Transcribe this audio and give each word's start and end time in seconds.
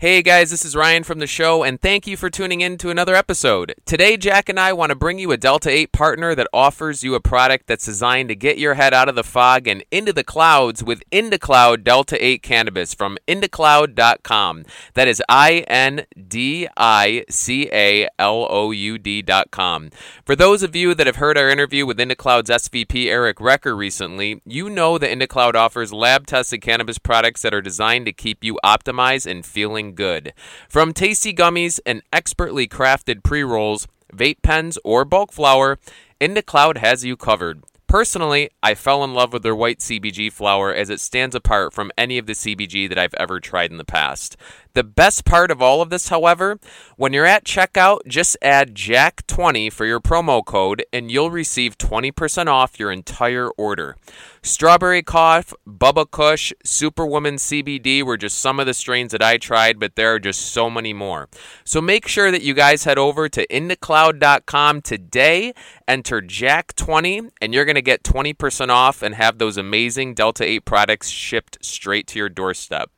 Hey 0.00 0.22
guys, 0.22 0.52
this 0.52 0.64
is 0.64 0.76
Ryan 0.76 1.02
from 1.02 1.18
the 1.18 1.26
show, 1.26 1.64
and 1.64 1.80
thank 1.80 2.06
you 2.06 2.16
for 2.16 2.30
tuning 2.30 2.60
in 2.60 2.78
to 2.78 2.90
another 2.90 3.16
episode. 3.16 3.74
Today, 3.84 4.16
Jack 4.16 4.48
and 4.48 4.60
I 4.60 4.72
want 4.72 4.90
to 4.90 4.94
bring 4.94 5.18
you 5.18 5.32
a 5.32 5.36
Delta 5.36 5.70
8 5.70 5.90
partner 5.90 6.36
that 6.36 6.46
offers 6.52 7.02
you 7.02 7.16
a 7.16 7.20
product 7.20 7.66
that's 7.66 7.86
designed 7.86 8.28
to 8.28 8.36
get 8.36 8.58
your 8.58 8.74
head 8.74 8.94
out 8.94 9.08
of 9.08 9.16
the 9.16 9.24
fog 9.24 9.66
and 9.66 9.82
into 9.90 10.12
the 10.12 10.22
clouds 10.22 10.84
with 10.84 11.02
Indicaloud 11.10 11.82
Delta 11.82 12.24
8 12.24 12.44
Cannabis 12.44 12.94
from 12.94 13.18
Indicaloud.com. 13.26 14.66
That 14.94 15.08
is 15.08 15.20
I 15.28 15.64
N 15.66 16.06
D 16.28 16.68
I 16.76 17.24
C 17.28 17.68
A 17.72 18.08
L 18.20 18.46
O 18.48 18.70
U 18.70 18.98
D.com. 18.98 19.90
For 20.24 20.36
those 20.36 20.62
of 20.62 20.76
you 20.76 20.94
that 20.94 21.08
have 21.08 21.16
heard 21.16 21.36
our 21.36 21.50
interview 21.50 21.84
with 21.84 21.98
Indicaloud's 21.98 22.50
SVP 22.50 23.06
Eric 23.06 23.38
Recker 23.38 23.76
recently, 23.76 24.42
you 24.46 24.70
know 24.70 24.96
that 24.96 25.10
Indicaloud 25.10 25.56
offers 25.56 25.92
lab 25.92 26.28
tested 26.28 26.62
cannabis 26.62 26.98
products 26.98 27.42
that 27.42 27.52
are 27.52 27.60
designed 27.60 28.06
to 28.06 28.12
keep 28.12 28.44
you 28.44 28.60
optimized 28.64 29.28
and 29.28 29.44
feeling 29.44 29.87
good. 29.94 30.32
From 30.68 30.92
tasty 30.92 31.32
gummies 31.32 31.80
and 31.84 32.02
expertly 32.12 32.66
crafted 32.66 33.22
pre 33.22 33.42
rolls, 33.42 33.86
vape 34.12 34.42
pens, 34.42 34.78
or 34.84 35.04
bulk 35.04 35.32
flower, 35.32 35.78
Indicaloud 36.20 36.78
has 36.78 37.04
you 37.04 37.16
covered. 37.16 37.62
Personally, 37.88 38.50
I 38.62 38.74
fell 38.74 39.02
in 39.02 39.14
love 39.14 39.32
with 39.32 39.42
their 39.42 39.54
white 39.54 39.78
CBG 39.78 40.30
flower 40.30 40.74
as 40.74 40.90
it 40.90 41.00
stands 41.00 41.34
apart 41.34 41.72
from 41.72 41.90
any 41.96 42.18
of 42.18 42.26
the 42.26 42.34
CBG 42.34 42.86
that 42.86 42.98
I've 42.98 43.14
ever 43.14 43.40
tried 43.40 43.70
in 43.70 43.78
the 43.78 43.84
past. 43.84 44.36
The 44.74 44.84
best 44.84 45.24
part 45.24 45.50
of 45.50 45.60
all 45.60 45.82
of 45.82 45.90
this, 45.90 46.08
however, 46.08 46.58
when 46.96 47.12
you're 47.12 47.26
at 47.26 47.44
checkout, 47.44 48.06
just 48.06 48.36
add 48.42 48.74
Jack20 48.74 49.72
for 49.72 49.84
your 49.84 50.00
promo 50.00 50.44
code 50.44 50.84
and 50.92 51.10
you'll 51.10 51.30
receive 51.30 51.78
20% 51.78 52.46
off 52.46 52.78
your 52.78 52.92
entire 52.92 53.48
order. 53.50 53.96
Strawberry 54.42 55.02
Cough, 55.02 55.52
Bubba 55.66 56.10
Kush, 56.10 56.52
Superwoman 56.64 57.36
CBD 57.36 58.02
were 58.02 58.16
just 58.16 58.38
some 58.38 58.60
of 58.60 58.66
the 58.66 58.74
strains 58.74 59.12
that 59.12 59.22
I 59.22 59.36
tried, 59.36 59.78
but 59.78 59.96
there 59.96 60.14
are 60.14 60.18
just 60.18 60.52
so 60.52 60.70
many 60.70 60.92
more. 60.92 61.28
So 61.64 61.80
make 61.80 62.06
sure 62.06 62.30
that 62.30 62.42
you 62.42 62.54
guys 62.54 62.84
head 62.84 62.98
over 62.98 63.28
to 63.28 63.46
indicaloud.com 63.48 64.82
today, 64.82 65.52
enter 65.86 66.20
Jack20, 66.22 67.30
and 67.40 67.52
you're 67.52 67.64
going 67.64 67.74
to 67.74 67.82
get 67.82 68.04
20% 68.04 68.68
off 68.68 69.02
and 69.02 69.14
have 69.14 69.38
those 69.38 69.56
amazing 69.56 70.14
Delta 70.14 70.44
8 70.44 70.64
products 70.64 71.08
shipped 71.08 71.58
straight 71.64 72.06
to 72.08 72.18
your 72.18 72.28
doorstep. 72.28 72.90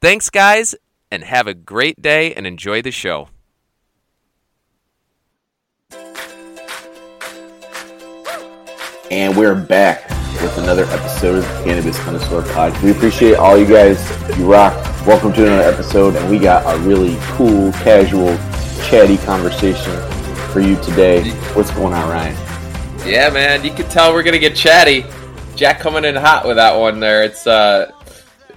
Thanks, 0.00 0.30
guys, 0.30 0.74
and 1.10 1.24
have 1.24 1.46
a 1.46 1.54
great 1.54 2.00
day 2.00 2.34
and 2.34 2.46
enjoy 2.46 2.82
the 2.82 2.90
show. 2.90 3.28
And 9.10 9.34
we're 9.36 9.54
back 9.54 10.08
with 10.42 10.58
another 10.58 10.84
episode 10.84 11.36
of 11.36 11.42
the 11.42 11.64
Cannabis 11.64 11.98
Connoisseur 12.00 12.42
Pod. 12.52 12.82
We 12.82 12.90
appreciate 12.90 13.36
all 13.36 13.56
you 13.56 13.66
guys. 13.66 13.98
You 14.38 14.52
rock. 14.52 14.74
Welcome 15.06 15.32
to 15.32 15.46
another 15.46 15.62
episode, 15.62 16.14
and 16.16 16.30
we 16.30 16.38
got 16.38 16.62
a 16.74 16.78
really 16.80 17.16
cool, 17.20 17.72
casual, 17.72 18.36
chatty 18.86 19.16
conversation 19.18 19.94
for 20.52 20.60
you 20.60 20.76
today. 20.82 21.30
What's 21.54 21.70
going 21.70 21.94
on, 21.94 22.10
Ryan? 22.10 22.36
Yeah, 23.06 23.30
man, 23.30 23.64
you 23.64 23.72
can 23.72 23.88
tell 23.88 24.12
we're 24.12 24.22
gonna 24.22 24.38
get 24.38 24.54
chatty. 24.54 25.06
Jack 25.56 25.80
coming 25.80 26.04
in 26.04 26.14
hot 26.14 26.46
with 26.46 26.56
that 26.56 26.78
one 26.78 27.00
there. 27.00 27.24
It's 27.24 27.46
uh, 27.46 27.90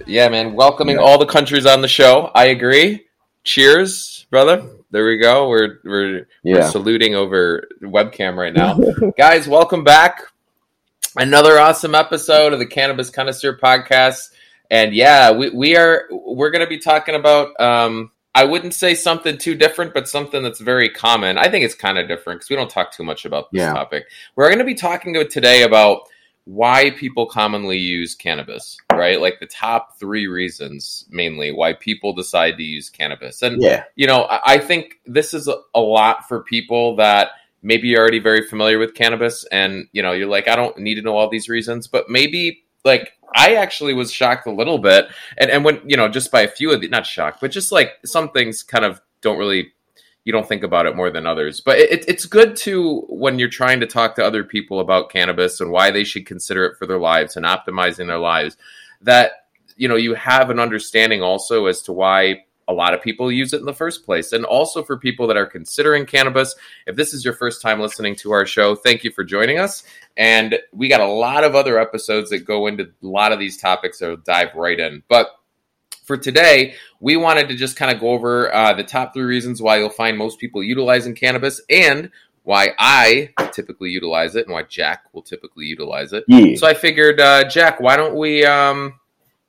yeah, 0.06 0.28
man, 0.28 0.54
welcoming 0.54 0.96
Yeah. 0.96 1.02
all 1.02 1.18
the 1.18 1.26
countries 1.26 1.66
on 1.66 1.80
the 1.80 1.88
show. 1.88 2.30
I 2.34 2.46
agree. 2.46 3.04
Cheers, 3.44 4.26
brother. 4.30 4.62
There 4.90 5.06
we 5.06 5.16
go. 5.18 5.48
We're 5.48 5.78
we're 5.84 6.26
we're 6.44 6.68
saluting 6.70 7.14
over 7.14 7.66
webcam 7.82 8.36
right 8.36 8.52
now, 8.52 8.78
guys. 9.18 9.48
Welcome 9.48 9.84
back. 9.84 10.22
Another 11.16 11.58
awesome 11.58 11.94
episode 11.94 12.52
of 12.52 12.58
the 12.58 12.66
Cannabis 12.66 13.10
Connoisseur 13.10 13.58
podcast. 13.58 14.30
And 14.70 14.94
yeah, 14.94 15.32
we, 15.32 15.50
we 15.50 15.76
are 15.76 16.04
we're 16.10 16.50
going 16.50 16.64
to 16.64 16.68
be 16.68 16.78
talking 16.78 17.14
about 17.14 17.58
um 17.60 18.10
I 18.34 18.44
wouldn't 18.44 18.74
say 18.74 18.94
something 18.94 19.36
too 19.38 19.54
different, 19.54 19.92
but 19.92 20.08
something 20.08 20.42
that's 20.42 20.60
very 20.60 20.88
common. 20.88 21.36
I 21.36 21.50
think 21.50 21.64
it's 21.64 21.74
kind 21.74 21.98
of 21.98 22.08
different 22.08 22.40
because 22.40 22.50
we 22.50 22.56
don't 22.56 22.70
talk 22.70 22.92
too 22.92 23.02
much 23.04 23.24
about 23.24 23.50
this 23.50 23.60
Yeah. 23.60 23.72
topic. 23.74 24.04
We're 24.36 24.46
going 24.48 24.58
to 24.58 24.64
be 24.64 24.74
talking 24.74 25.14
today 25.28 25.62
about 25.64 26.02
why 26.44 26.90
people 26.90 27.26
commonly 27.26 27.76
use 27.78 28.14
cannabis, 28.14 28.76
right? 29.02 29.20
Like 29.20 29.40
the 29.40 29.46
top 29.46 29.98
three 29.98 30.28
reasons 30.28 31.04
mainly 31.10 31.50
why 31.50 31.72
people 31.72 32.12
decide 32.12 32.56
to 32.56 32.62
use 32.62 32.88
cannabis. 32.88 33.42
And 33.42 33.60
Yeah. 33.60 33.84
you 33.96 34.06
know, 34.06 34.22
I 34.24 34.54
I 34.54 34.58
think 34.58 35.00
this 35.06 35.34
is 35.34 35.48
a, 35.48 35.56
a 35.74 35.80
lot 35.80 36.28
for 36.28 36.42
people 36.44 36.96
that 36.96 37.30
maybe 37.62 37.88
you're 37.88 38.00
already 38.00 38.20
very 38.20 38.42
familiar 38.46 38.78
with 38.78 38.94
cannabis 38.94 39.44
and, 39.50 39.88
you 39.92 40.02
know, 40.02 40.12
you're 40.12 40.34
like, 40.36 40.48
I 40.48 40.56
don't 40.56 40.78
need 40.78 40.96
to 40.96 41.02
know 41.02 41.16
all 41.16 41.30
these 41.30 41.48
reasons, 41.48 41.88
but 41.88 42.08
maybe 42.08 42.64
like 42.84 43.12
I 43.34 43.54
actually 43.54 43.94
was 43.94 44.12
shocked 44.12 44.46
a 44.46 44.52
little 44.60 44.78
bit. 44.78 45.06
And, 45.38 45.50
and 45.50 45.64
when, 45.64 45.80
you 45.90 45.96
know, 45.96 46.08
just 46.08 46.30
by 46.30 46.42
a 46.42 46.48
few 46.48 46.72
of 46.72 46.80
the, 46.80 46.88
not 46.88 47.06
shocked, 47.06 47.40
but 47.40 47.50
just 47.50 47.72
like 47.72 47.90
some 48.04 48.30
things 48.30 48.62
kind 48.62 48.84
of 48.84 49.00
don't 49.20 49.38
really, 49.38 49.72
you 50.24 50.32
don't 50.32 50.46
think 50.46 50.62
about 50.62 50.86
it 50.86 50.96
more 50.96 51.10
than 51.10 51.26
others. 51.26 51.60
But 51.60 51.78
it, 51.78 52.04
it's 52.08 52.26
good 52.26 52.56
to, 52.64 53.06
when 53.08 53.38
you're 53.38 53.48
trying 53.48 53.80
to 53.80 53.86
talk 53.86 54.14
to 54.16 54.24
other 54.24 54.44
people 54.44 54.78
about 54.80 55.10
cannabis 55.10 55.60
and 55.60 55.70
why 55.70 55.90
they 55.90 56.04
should 56.04 56.26
consider 56.26 56.66
it 56.66 56.76
for 56.78 56.86
their 56.86 56.98
lives 56.98 57.36
and 57.36 57.46
optimizing 57.46 58.06
their 58.06 58.18
lives, 58.18 58.56
that, 59.02 59.32
you 59.76 59.88
know, 59.88 59.96
you 59.96 60.14
have 60.14 60.50
an 60.50 60.58
understanding 60.58 61.22
also 61.22 61.66
as 61.66 61.82
to 61.82 61.92
why 61.92 62.44
a 62.68 62.72
lot 62.72 62.94
of 62.94 63.02
people 63.02 63.30
use 63.30 63.52
it 63.52 63.60
in 63.60 63.66
the 63.66 63.74
first 63.74 64.04
place. 64.04 64.32
And 64.32 64.44
also 64.44 64.82
for 64.82 64.96
people 64.96 65.26
that 65.26 65.36
are 65.36 65.46
considering 65.46 66.06
cannabis, 66.06 66.54
if 66.86 66.96
this 66.96 67.12
is 67.12 67.24
your 67.24 67.34
first 67.34 67.60
time 67.60 67.80
listening 67.80 68.16
to 68.16 68.32
our 68.32 68.46
show, 68.46 68.74
thank 68.74 69.04
you 69.04 69.10
for 69.10 69.24
joining 69.24 69.58
us. 69.58 69.82
And 70.16 70.58
we 70.72 70.88
got 70.88 71.00
a 71.00 71.06
lot 71.06 71.44
of 71.44 71.54
other 71.54 71.78
episodes 71.78 72.30
that 72.30 72.46
go 72.46 72.66
into 72.66 72.84
a 72.84 73.06
lot 73.06 73.32
of 73.32 73.38
these 73.38 73.56
topics 73.56 74.00
will 74.00 74.16
dive 74.16 74.54
right 74.54 74.78
in. 74.78 75.02
But 75.08 75.28
for 76.04 76.16
today, 76.16 76.74
we 77.00 77.16
wanted 77.16 77.48
to 77.48 77.56
just 77.56 77.76
kind 77.76 77.94
of 77.94 78.00
go 78.00 78.10
over 78.10 78.52
uh, 78.54 78.74
the 78.74 78.84
top 78.84 79.14
three 79.14 79.24
reasons 79.24 79.62
why 79.62 79.78
you'll 79.78 79.88
find 79.88 80.18
most 80.18 80.38
people 80.38 80.62
utilizing 80.62 81.14
cannabis 81.14 81.60
and 81.70 82.10
why 82.44 82.70
I 82.78 83.32
typically 83.52 83.90
utilize 83.90 84.34
it 84.36 84.46
and 84.46 84.54
why 84.54 84.64
Jack 84.64 85.04
will 85.12 85.22
typically 85.22 85.66
utilize 85.66 86.12
it. 86.12 86.24
Yeah. 86.26 86.56
So 86.56 86.66
I 86.66 86.74
figured, 86.74 87.20
uh, 87.20 87.48
Jack, 87.48 87.80
why 87.80 87.96
don't 87.96 88.16
we 88.16 88.44
um, 88.44 88.94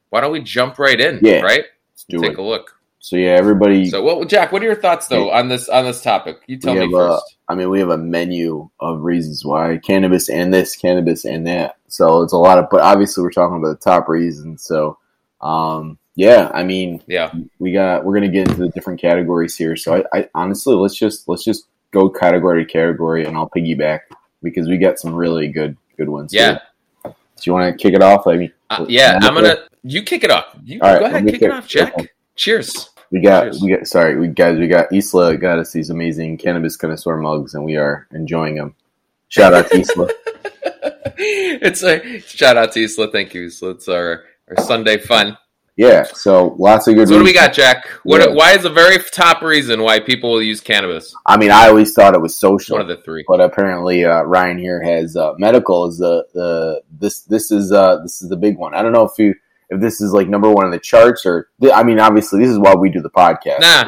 why 0.09 0.21
don't 0.21 0.31
we 0.31 0.41
jump 0.41 0.77
right 0.77 0.99
in? 0.99 1.19
Yeah. 1.21 1.41
Right. 1.41 1.65
Let's 1.91 2.05
do 2.07 2.19
Take 2.19 2.33
it. 2.33 2.39
a 2.39 2.43
look. 2.43 2.77
So 2.99 3.17
yeah, 3.17 3.31
everybody. 3.31 3.89
So, 3.89 4.01
what, 4.01 4.29
Jack? 4.29 4.53
What 4.53 4.61
are 4.61 4.65
your 4.65 4.75
thoughts 4.75 5.07
though 5.07 5.29
on 5.29 5.49
this 5.49 5.67
on 5.67 5.83
this 5.83 6.01
topic? 6.01 6.41
You 6.47 6.57
tell 6.57 6.73
me 6.73 6.89
first. 6.89 7.35
I 7.49 7.55
mean, 7.55 7.69
we 7.69 7.79
have 7.79 7.89
a 7.89 7.97
menu 7.97 8.69
of 8.79 9.01
reasons 9.01 9.43
why 9.43 9.77
cannabis 9.77 10.29
and 10.29 10.53
this, 10.53 10.77
cannabis 10.77 11.25
and 11.25 11.45
that. 11.45 11.75
So 11.89 12.21
it's 12.21 12.31
a 12.31 12.37
lot 12.37 12.59
of, 12.59 12.69
but 12.71 12.79
obviously 12.79 13.21
we're 13.21 13.31
talking 13.31 13.57
about 13.57 13.77
the 13.77 13.83
top 13.83 14.07
reasons. 14.07 14.63
So, 14.63 14.97
um, 15.41 15.97
yeah, 16.15 16.49
I 16.53 16.63
mean, 16.63 17.03
yeah, 17.05 17.33
we 17.59 17.73
got 17.73 18.05
we're 18.05 18.13
gonna 18.13 18.29
get 18.29 18.47
into 18.47 18.61
the 18.61 18.69
different 18.69 19.01
categories 19.01 19.57
here. 19.57 19.75
So 19.75 19.95
I, 20.13 20.19
I 20.19 20.29
honestly 20.33 20.75
let's 20.75 20.95
just 20.95 21.27
let's 21.27 21.43
just 21.43 21.65
go 21.93 22.09
category 22.09 22.65
to 22.65 22.71
category, 22.71 23.25
and 23.25 23.37
I'll 23.37 23.49
piggyback 23.49 24.01
because 24.41 24.67
we 24.67 24.77
got 24.77 24.99
some 24.99 25.13
really 25.13 25.47
good 25.47 25.77
good 25.95 26.09
ones. 26.09 26.33
yeah, 26.33 26.59
here. 27.03 27.13
Do 27.13 27.13
you 27.43 27.53
want 27.53 27.71
to 27.71 27.81
kick 27.81 27.93
it 27.93 28.01
off? 28.01 28.27
I 28.27 28.35
mean, 28.35 28.51
uh, 28.69 28.85
yeah. 28.89 29.19
I'm 29.21 29.35
gonna. 29.35 29.55
You 29.83 30.01
kick 30.03 30.23
it 30.23 30.31
off. 30.31 30.57
You 30.63 30.79
All 30.81 30.93
right, 30.93 30.99
go 30.99 31.05
ahead, 31.05 31.23
me 31.23 31.31
kick 31.31 31.43
it 31.43 31.51
off, 31.51 31.67
Jack. 31.67 31.93
Cheers. 32.35 32.89
We 33.11 33.21
got 33.21 33.43
Cheers. 33.43 33.61
we 33.61 33.69
got 33.69 33.87
sorry, 33.87 34.17
we 34.17 34.27
guys 34.27 34.57
we 34.57 34.67
got 34.67 34.91
Isla 34.91 35.37
got 35.37 35.59
us 35.59 35.71
these 35.71 35.89
amazing 35.89 36.37
cannabis 36.37 36.75
connoisseur 36.75 37.17
mugs, 37.17 37.53
and 37.53 37.63
we 37.63 37.77
are 37.77 38.07
enjoying 38.11 38.55
them. 38.55 38.75
Shout 39.27 39.53
out 39.53 39.69
to 39.69 39.79
Isla. 39.79 40.09
it's 41.17 41.83
a 41.83 42.19
shout 42.21 42.57
out 42.57 42.71
to 42.73 42.83
Isla. 42.83 43.11
Thank 43.11 43.33
you, 43.33 43.45
Isla. 43.47 43.71
It's 43.71 43.87
our 43.87 44.23
our 44.49 44.63
Sunday 44.63 44.97
fun. 44.97 45.37
Yeah, 45.75 46.03
so 46.03 46.55
lots 46.59 46.87
of 46.87 46.93
good. 46.93 47.07
So 47.07 47.15
what 47.15 47.19
do 47.19 47.25
we 47.25 47.33
got, 47.33 47.51
Jack? 47.51 47.87
What? 48.03 48.21
Yeah. 48.21 48.27
Why 48.35 48.53
is 48.53 48.61
the 48.61 48.69
very 48.69 48.97
top 49.11 49.41
reason 49.41 49.81
why 49.81 49.99
people 49.99 50.31
will 50.31 50.41
use 50.41 50.61
cannabis? 50.61 51.15
I 51.25 51.35
mean, 51.37 51.49
I 51.49 51.67
always 51.67 51.93
thought 51.93 52.13
it 52.13 52.21
was 52.21 52.37
social, 52.37 52.77
One 52.77 52.81
of 52.81 52.87
the 52.95 53.01
three. 53.03 53.25
but 53.27 53.41
apparently 53.41 54.05
uh, 54.05 54.21
Ryan 54.21 54.59
here 54.59 54.83
has 54.83 55.15
uh, 55.15 55.33
medical 55.39 55.87
is 55.87 55.97
the 55.97 56.25
the 56.35 56.81
this 56.91 57.21
this 57.21 57.49
is 57.49 57.71
uh 57.71 57.97
this 58.03 58.21
is 58.21 58.29
the 58.29 58.35
big 58.37 58.57
one. 58.57 58.75
I 58.75 58.83
don't 58.83 58.91
know 58.91 59.03
if 59.03 59.17
you 59.17 59.33
if 59.69 59.81
this 59.81 59.99
is 59.99 60.11
like 60.13 60.27
number 60.29 60.47
one 60.51 60.65
on 60.65 60.71
the 60.71 60.77
charts 60.79 61.25
or 61.25 61.49
I 61.73 61.81
mean, 61.81 61.99
obviously 61.99 62.39
this 62.41 62.51
is 62.51 62.59
why 62.59 62.75
we 62.75 62.89
do 62.91 63.01
the 63.01 63.09
podcast. 63.09 63.61
Nah, 63.61 63.85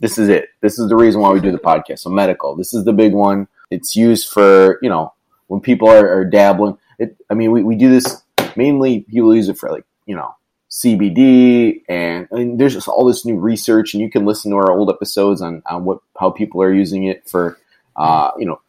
This 0.00 0.18
is 0.18 0.28
it. 0.28 0.48
This 0.62 0.80
is 0.80 0.88
the 0.88 0.96
reason 0.96 1.20
why 1.20 1.30
we 1.30 1.38
do 1.40 1.52
the 1.52 1.58
podcast. 1.58 2.00
So 2.00 2.10
medical. 2.10 2.56
This 2.56 2.74
is 2.74 2.84
the 2.84 2.92
big 2.92 3.12
one. 3.12 3.46
It's 3.70 3.94
used 3.94 4.30
for 4.32 4.80
you 4.82 4.88
know 4.88 5.12
when 5.46 5.60
people 5.60 5.88
are, 5.88 6.08
are 6.18 6.24
dabbling. 6.24 6.76
It. 6.98 7.16
I 7.30 7.34
mean, 7.34 7.52
we, 7.52 7.62
we 7.62 7.76
do 7.76 7.88
this 7.88 8.20
mainly. 8.56 9.00
People 9.08 9.32
use 9.36 9.48
it 9.48 9.58
for 9.58 9.70
like 9.70 9.84
you 10.04 10.16
know 10.16 10.34
CBD 10.70 11.82
and, 11.88 12.28
and 12.30 12.60
there's 12.60 12.74
just 12.74 12.88
all 12.88 13.06
this 13.06 13.24
new 13.24 13.36
research 13.36 13.94
and 13.94 14.02
you 14.02 14.10
can 14.10 14.26
listen 14.26 14.50
to 14.50 14.56
our 14.56 14.70
old 14.70 14.90
episodes 14.90 15.40
on, 15.40 15.62
on 15.66 15.84
what 15.84 16.00
how 16.18 16.30
people 16.30 16.62
are 16.62 16.72
using 16.72 17.04
it 17.04 17.28
for 17.28 17.58
uh, 17.96 18.30
you 18.38 18.44
know 18.44 18.60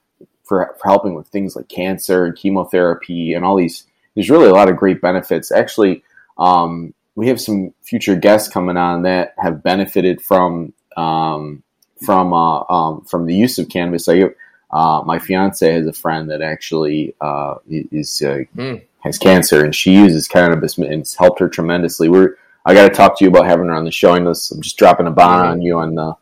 for, 0.44 0.75
for 0.81 0.88
helping 0.88 1.13
with 1.13 1.28
things 1.28 1.56
like 1.56 1.68
cancer 1.68 2.25
and 2.25 2.38
chemotherapy 2.38 3.34
and 3.34 3.44
all 3.44 3.57
these 3.57 3.86
there's 4.16 4.30
really 4.30 4.48
a 4.48 4.54
lot 4.54 4.69
of 4.69 4.78
great 4.78 5.01
benefits 5.01 5.51
actually 5.51 6.01
um, 6.38 6.94
we 7.16 7.28
have 7.28 7.42
some 7.42 7.74
future 7.81 8.16
guests 8.16 8.48
coming 8.48 8.78
on 8.78 9.01
that 9.01 9.34
have 9.38 9.62
benefited 9.62 10.22
from 10.22 10.72
um, 10.96 11.63
from 12.06 12.31
uh, 12.31 12.63
um, 12.69 13.01
from 13.01 13.25
the 13.25 13.36
use 13.36 13.60
of 13.60 13.68
cannabis 13.68 14.07
I, 14.07 14.30
uh, 14.72 15.04
my 15.06 15.19
fiance 15.19 15.69
has 15.69 15.86
a 15.86 15.94
friend 15.94 16.30
that 16.30 16.42
actually 16.42 17.13
uh, 17.19 17.56
is 17.68 18.10
Hmm. 18.56 18.75
Has 19.01 19.18
cancer 19.18 19.63
and 19.63 19.75
she 19.75 19.94
uses 19.94 20.28
cannabis 20.28 20.78
and 20.78 20.88
it's 20.88 21.16
helped 21.16 21.40
her 21.40 21.50
tremendously. 21.50 22.10
We're 22.10 22.36
I 22.66 22.74
got 22.74 22.90
to 22.90 22.94
talk 22.94 23.18
to 23.18 23.25
you 23.25 23.30
about 23.30 23.46
having 23.46 23.68
her 23.68 23.74
on 23.74 23.86
the 23.86 23.92
show. 23.92 24.13
I 24.13 24.19
know 24.19 24.30
this, 24.30 24.51
I'm 24.51 24.62
just 24.62 24.78
dropping 24.78 25.07
a 25.07 25.12
bomb 25.12 25.48
on 25.48 25.62
you 25.62 25.80
on 25.80 25.96
the 25.96 26.16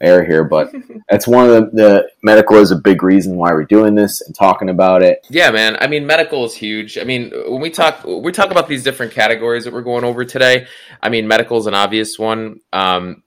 air 0.00 0.24
here, 0.24 0.44
but 0.44 0.72
that's 1.08 1.26
one 1.26 1.48
of 1.48 1.52
the, 1.52 1.70
the 1.72 2.10
medical 2.22 2.56
is 2.56 2.70
a 2.70 2.76
big 2.76 3.02
reason 3.02 3.36
why 3.36 3.52
we're 3.52 3.64
doing 3.64 3.94
this 3.94 4.20
and 4.20 4.34
talking 4.34 4.68
about 4.68 5.02
it. 5.02 5.26
Yeah, 5.30 5.50
man. 5.50 5.76
I 5.80 5.86
mean, 5.86 6.06
medical 6.06 6.44
is 6.44 6.54
huge. 6.54 6.98
I 6.98 7.04
mean, 7.04 7.30
when 7.46 7.60
we 7.60 7.70
talk, 7.70 8.04
we 8.04 8.32
talk 8.32 8.50
about 8.50 8.68
these 8.68 8.82
different 8.82 9.12
categories 9.12 9.64
that 9.64 9.72
we're 9.72 9.82
going 9.82 10.04
over 10.04 10.24
today. 10.24 10.66
I 11.02 11.08
mean, 11.08 11.28
medical 11.28 11.58
is 11.58 11.66
an 11.66 11.74
obvious 11.74 12.18
one. 12.18 12.60
Um, 12.72 13.22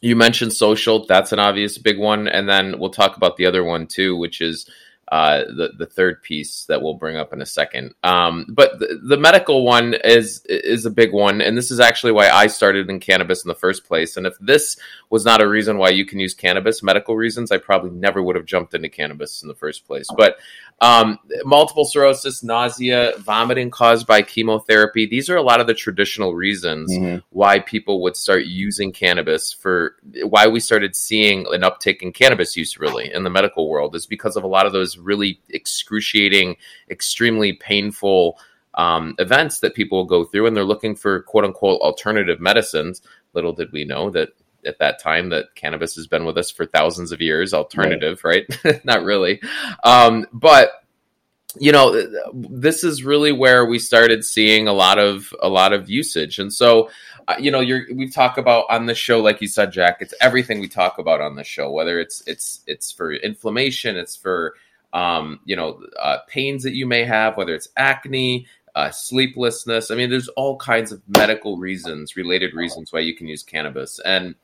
you 0.00 0.14
mentioned 0.14 0.52
social; 0.52 1.06
that's 1.06 1.32
an 1.32 1.38
obvious 1.38 1.78
big 1.78 1.98
one, 1.98 2.28
and 2.28 2.48
then 2.48 2.78
we'll 2.78 2.90
talk 2.90 3.16
about 3.16 3.36
the 3.36 3.46
other 3.46 3.64
one 3.64 3.86
too, 3.86 4.16
which 4.16 4.40
is 4.40 4.70
uh, 5.12 5.44
the 5.44 5.70
the 5.78 5.86
third 5.86 6.20
piece 6.22 6.64
that 6.64 6.82
we'll 6.82 6.94
bring 6.94 7.16
up 7.16 7.32
in 7.32 7.40
a 7.40 7.46
second. 7.46 7.94
Um, 8.02 8.46
but 8.48 8.80
the, 8.80 9.00
the, 9.02 9.16
medical 9.16 9.64
one 9.64 9.94
is 10.04 10.44
is 10.46 10.84
a 10.84 10.90
big 10.90 11.12
one, 11.12 11.40
and 11.40 11.56
this 11.56 11.70
is 11.70 11.78
actually 11.78 12.10
why 12.12 12.28
I 12.28 12.48
started 12.48 12.90
in 12.90 12.98
cannabis 12.98 13.44
in 13.44 13.48
the 13.48 13.54
first 13.54 13.84
place. 13.84 14.16
And 14.16 14.26
if 14.26 14.34
this 14.40 14.76
was 15.08 15.24
not 15.24 15.40
a 15.40 15.48
reason 15.48 15.78
why 15.78 15.90
you 15.90 16.04
can 16.04 16.18
use 16.18 16.34
cannabis, 16.34 16.82
medical 16.82 17.14
reasons, 17.14 17.52
I 17.52 17.58
probably 17.58 17.90
never 17.90 18.20
would 18.20 18.34
have 18.34 18.46
jumped 18.46 18.74
into 18.74 18.88
cannabis 18.88 19.42
in 19.42 19.48
the 19.48 19.54
first 19.54 19.86
place. 19.86 20.08
But 20.16 20.38
um, 20.80 21.18
multiple 21.44 21.86
sclerosis, 21.86 22.42
nausea, 22.42 23.14
vomiting 23.18 23.70
caused 23.70 24.06
by 24.06 24.20
chemotherapy. 24.20 25.06
These 25.06 25.30
are 25.30 25.36
a 25.36 25.42
lot 25.42 25.60
of 25.60 25.66
the 25.66 25.72
traditional 25.72 26.34
reasons 26.34 26.92
mm-hmm. 26.92 27.18
why 27.30 27.60
people 27.60 28.02
would 28.02 28.16
start 28.16 28.44
using 28.44 28.92
cannabis 28.92 29.52
for 29.52 29.96
why 30.24 30.46
we 30.46 30.60
started 30.60 30.94
seeing 30.94 31.46
an 31.50 31.62
uptick 31.62 32.02
in 32.02 32.12
cannabis 32.12 32.56
use 32.56 32.78
really 32.78 33.10
in 33.10 33.24
the 33.24 33.30
medical 33.30 33.70
world 33.70 33.96
is 33.96 34.06
because 34.06 34.36
of 34.36 34.44
a 34.44 34.48
lot 34.48 34.66
of 34.66 34.72
those 34.72 34.98
really 34.98 35.40
excruciating, 35.48 36.56
extremely 36.90 37.54
painful 37.54 38.38
um, 38.74 39.14
events 39.18 39.60
that 39.60 39.74
people 39.74 40.04
go 40.04 40.24
through. 40.24 40.46
And 40.46 40.54
they're 40.54 40.64
looking 40.64 40.94
for 40.94 41.22
quote 41.22 41.44
unquote 41.44 41.80
alternative 41.80 42.38
medicines. 42.38 43.00
Little 43.32 43.54
did 43.54 43.72
we 43.72 43.86
know 43.86 44.10
that 44.10 44.30
at 44.66 44.78
that 44.78 45.00
time 45.00 45.30
that 45.30 45.54
cannabis 45.54 45.94
has 45.96 46.06
been 46.06 46.24
with 46.24 46.36
us 46.36 46.50
for 46.50 46.66
thousands 46.66 47.12
of 47.12 47.20
years 47.20 47.54
alternative 47.54 48.22
right, 48.24 48.44
right? 48.64 48.84
not 48.84 49.02
really. 49.04 49.40
Um, 49.84 50.26
but 50.32 50.70
you 51.58 51.72
know 51.72 52.06
this 52.34 52.84
is 52.84 53.02
really 53.02 53.32
where 53.32 53.64
we 53.64 53.78
started 53.78 54.24
seeing 54.24 54.68
a 54.68 54.72
lot 54.72 54.98
of 54.98 55.32
a 55.40 55.48
lot 55.48 55.72
of 55.72 55.88
usage. 55.88 56.38
And 56.38 56.52
so 56.52 56.90
uh, 57.28 57.36
you 57.38 57.50
know 57.50 57.60
you're 57.60 57.86
we 57.94 58.08
talk 58.08 58.38
about 58.38 58.66
on 58.68 58.86
the 58.86 58.94
show 58.94 59.20
like 59.20 59.40
you 59.40 59.48
said 59.48 59.72
jack 59.72 59.98
it's 60.00 60.14
everything 60.20 60.60
we 60.60 60.68
talk 60.68 60.98
about 60.98 61.20
on 61.20 61.34
the 61.34 61.44
show 61.44 61.70
whether 61.70 61.98
it's 61.98 62.22
it's 62.26 62.60
it's 62.66 62.92
for 62.92 63.12
inflammation 63.12 63.96
it's 63.96 64.14
for 64.14 64.54
um, 64.92 65.40
you 65.44 65.56
know 65.56 65.80
uh, 66.00 66.18
pains 66.28 66.62
that 66.62 66.74
you 66.74 66.86
may 66.86 67.04
have 67.04 67.36
whether 67.36 67.54
it's 67.54 67.68
acne 67.76 68.46
uh, 68.76 68.90
sleeplessness. 68.90 69.90
I 69.90 69.94
mean 69.94 70.10
there's 70.10 70.28
all 70.28 70.56
kinds 70.58 70.92
of 70.92 71.02
medical 71.08 71.56
reasons 71.56 72.16
related 72.16 72.54
reasons 72.54 72.92
why 72.92 73.00
you 73.00 73.16
can 73.16 73.26
use 73.26 73.42
cannabis. 73.42 73.98
And 74.04 74.34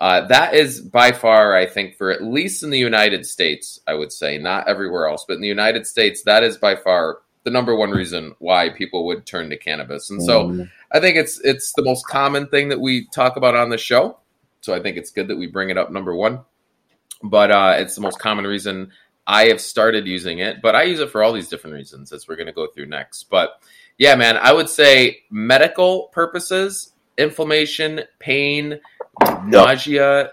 uh, 0.00 0.26
that 0.26 0.54
is 0.54 0.80
by 0.80 1.12
far, 1.12 1.56
I 1.56 1.66
think, 1.66 1.96
for 1.96 2.10
at 2.10 2.22
least 2.22 2.62
in 2.62 2.70
the 2.70 2.78
United 2.78 3.26
States, 3.26 3.80
I 3.86 3.94
would 3.94 4.12
say, 4.12 4.38
not 4.38 4.68
everywhere 4.68 5.06
else, 5.06 5.24
but 5.26 5.34
in 5.34 5.40
the 5.40 5.48
United 5.48 5.86
States, 5.86 6.22
that 6.24 6.42
is 6.42 6.58
by 6.58 6.76
far 6.76 7.18
the 7.44 7.50
number 7.50 7.76
one 7.76 7.90
reason 7.90 8.34
why 8.38 8.70
people 8.70 9.06
would 9.06 9.24
turn 9.24 9.50
to 9.50 9.56
cannabis. 9.56 10.10
And 10.10 10.22
so 10.22 10.48
mm. 10.48 10.70
I 10.92 11.00
think 11.00 11.16
it's 11.16 11.38
it's 11.40 11.72
the 11.74 11.84
most 11.84 12.06
common 12.06 12.48
thing 12.48 12.70
that 12.70 12.80
we 12.80 13.06
talk 13.08 13.36
about 13.36 13.54
on 13.54 13.70
the 13.70 13.78
show. 13.78 14.18
So 14.62 14.74
I 14.74 14.80
think 14.80 14.96
it's 14.96 15.10
good 15.10 15.28
that 15.28 15.36
we 15.36 15.46
bring 15.46 15.70
it 15.70 15.78
up 15.78 15.92
number 15.92 16.14
one. 16.14 16.40
But 17.22 17.50
uh, 17.50 17.76
it's 17.78 17.94
the 17.94 18.00
most 18.00 18.18
common 18.18 18.46
reason 18.46 18.90
I 19.26 19.46
have 19.46 19.60
started 19.60 20.06
using 20.06 20.38
it. 20.38 20.60
But 20.62 20.74
I 20.74 20.82
use 20.84 21.00
it 21.00 21.10
for 21.10 21.22
all 21.22 21.32
these 21.32 21.48
different 21.48 21.76
reasons 21.76 22.12
as 22.12 22.26
we're 22.26 22.36
going 22.36 22.46
to 22.46 22.52
go 22.52 22.66
through 22.66 22.86
next. 22.86 23.24
But 23.30 23.62
yeah, 23.98 24.16
man, 24.16 24.36
I 24.38 24.52
would 24.52 24.68
say 24.68 25.20
medical 25.30 26.08
purposes, 26.08 26.92
inflammation, 27.16 28.02
pain, 28.18 28.80
nausea, 29.44 30.32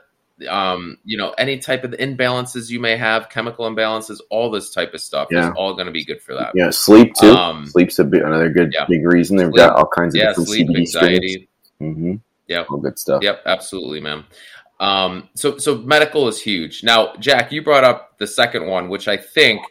um, 0.50 0.98
you 1.04 1.18
know, 1.18 1.32
any 1.38 1.60
type 1.60 1.84
of 1.84 1.92
imbalances 1.92 2.70
you 2.70 2.80
may 2.80 2.98
have, 2.98 3.30
chemical 3.30 3.70
imbalances, 3.70 4.20
all 4.30 4.50
this 4.50 4.72
type 4.72 4.94
of 4.94 5.02
stuff 5.02 5.28
yeah. 5.32 5.50
is 5.50 5.54
all 5.56 5.74
going 5.74 5.86
to 5.86 5.92
be 5.92 6.04
good 6.04 6.22
for 6.22 6.34
that. 6.36 6.52
Yeah, 6.56 6.70
sleep 6.72 7.14
too. 7.20 7.32
Um, 7.32 7.66
Sleep's 7.68 8.00
a 8.00 8.04
bit, 8.04 8.24
another 8.24 8.50
good 8.50 8.72
yeah. 8.74 8.86
big 8.88 9.06
reason. 9.06 9.38
They've 9.38 9.48
sleep, 9.48 9.58
got 9.58 9.76
all 9.76 9.88
kinds 9.88 10.16
of 10.16 10.20
yeah, 10.20 10.30
different 10.30 10.50
sleep, 10.50 10.68
CBD 10.68 10.78
anxiety. 10.78 11.50
Mm-hmm. 11.82 12.16
Yep, 12.48 12.68
all 12.70 12.78
good 12.78 13.00
stuff. 13.00 13.24
Yep, 13.24 13.44
absolutely, 13.46 14.02
man. 14.02 14.26
Um, 14.80 15.30
so 15.36 15.58
so 15.60 15.78
medical 15.78 16.28
is 16.28 16.42
huge. 16.42 16.84
Now, 16.84 17.16
Jack, 17.18 17.52
you 17.52 17.62
brought 17.62 17.84
up 17.84 18.18
the 18.18 18.28
second 18.28 18.66
one, 18.66 18.90
which 18.90 19.08
I 19.08 19.16
think 19.16 19.62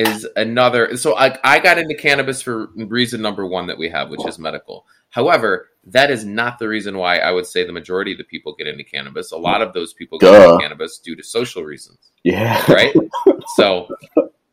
is 0.00 0.26
another. 0.36 0.96
So 0.96 1.16
I 1.16 1.36
I 1.44 1.58
got 1.58 1.78
into 1.78 1.94
cannabis 1.94 2.42
for 2.42 2.68
reason 2.76 3.20
number 3.22 3.46
one 3.46 3.66
that 3.66 3.78
we 3.78 3.88
have, 3.88 4.10
which 4.10 4.26
is 4.26 4.38
medical. 4.38 4.86
However, 5.10 5.68
that 5.84 6.10
is 6.10 6.24
not 6.24 6.58
the 6.58 6.68
reason 6.68 6.96
why 6.96 7.18
I 7.18 7.30
would 7.32 7.46
say 7.46 7.64
the 7.64 7.72
majority 7.72 8.12
of 8.12 8.18
the 8.18 8.24
people 8.24 8.54
get 8.56 8.66
into 8.66 8.84
cannabis. 8.84 9.32
A 9.32 9.36
lot 9.36 9.62
of 9.62 9.72
those 9.72 9.92
people 9.92 10.18
Duh. 10.18 10.30
get 10.30 10.48
into 10.48 10.62
cannabis 10.62 10.98
due 10.98 11.16
to 11.16 11.22
social 11.22 11.62
reasons. 11.64 11.98
Yeah. 12.22 12.64
Right? 12.70 12.94
so 13.56 13.88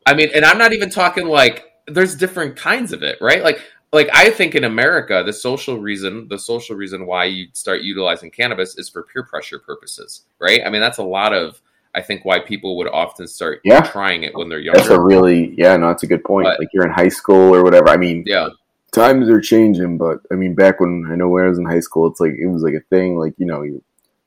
I 0.06 0.14
mean, 0.14 0.30
and 0.34 0.44
I'm 0.44 0.58
not 0.58 0.72
even 0.72 0.90
talking 0.90 1.26
like 1.26 1.64
there's 1.86 2.14
different 2.14 2.56
kinds 2.56 2.92
of 2.92 3.02
it, 3.02 3.18
right? 3.20 3.42
Like 3.42 3.60
like 3.92 4.08
I 4.12 4.30
think 4.30 4.54
in 4.54 4.64
America, 4.64 5.22
the 5.24 5.32
social 5.32 5.78
reason, 5.78 6.28
the 6.28 6.38
social 6.38 6.76
reason 6.76 7.06
why 7.06 7.24
you 7.24 7.46
start 7.54 7.82
utilizing 7.82 8.30
cannabis 8.30 8.76
is 8.76 8.88
for 8.88 9.04
peer 9.04 9.24
pressure 9.24 9.58
purposes, 9.58 10.24
right? 10.38 10.60
I 10.64 10.70
mean, 10.70 10.80
that's 10.80 10.98
a 10.98 11.04
lot 11.04 11.32
of 11.32 11.60
I 11.98 12.02
think 12.02 12.24
why 12.24 12.38
people 12.38 12.76
would 12.76 12.86
often 12.86 13.26
start 13.26 13.60
yeah. 13.64 13.80
trying 13.80 14.22
it 14.22 14.32
when 14.34 14.48
they're 14.48 14.60
younger. 14.60 14.78
That's 14.78 14.90
a 14.90 15.00
really 15.00 15.52
yeah, 15.58 15.76
no, 15.76 15.88
that's 15.88 16.04
a 16.04 16.06
good 16.06 16.22
point. 16.22 16.44
But, 16.44 16.60
like 16.60 16.68
you're 16.72 16.86
in 16.86 16.92
high 16.92 17.08
school 17.08 17.52
or 17.52 17.64
whatever. 17.64 17.88
I 17.88 17.96
mean, 17.96 18.22
yeah, 18.24 18.50
times 18.92 19.28
are 19.28 19.40
changing, 19.40 19.98
but 19.98 20.20
I 20.30 20.36
mean, 20.36 20.54
back 20.54 20.78
when 20.78 21.08
I 21.10 21.16
know 21.16 21.28
when 21.28 21.44
I 21.44 21.48
was 21.48 21.58
in 21.58 21.64
high 21.64 21.80
school, 21.80 22.06
it's 22.06 22.20
like 22.20 22.34
it 22.34 22.46
was 22.46 22.62
like 22.62 22.74
a 22.74 22.80
thing. 22.88 23.18
Like 23.18 23.34
you 23.36 23.46
know, 23.46 23.62
you, 23.62 23.82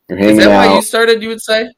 you're 0.10 0.18
hanging 0.18 0.40
Is 0.40 0.44
that 0.44 0.52
out. 0.52 0.70
why 0.70 0.76
you 0.76 0.82
started? 0.82 1.24
You 1.24 1.30
would 1.30 1.42
say? 1.42 1.72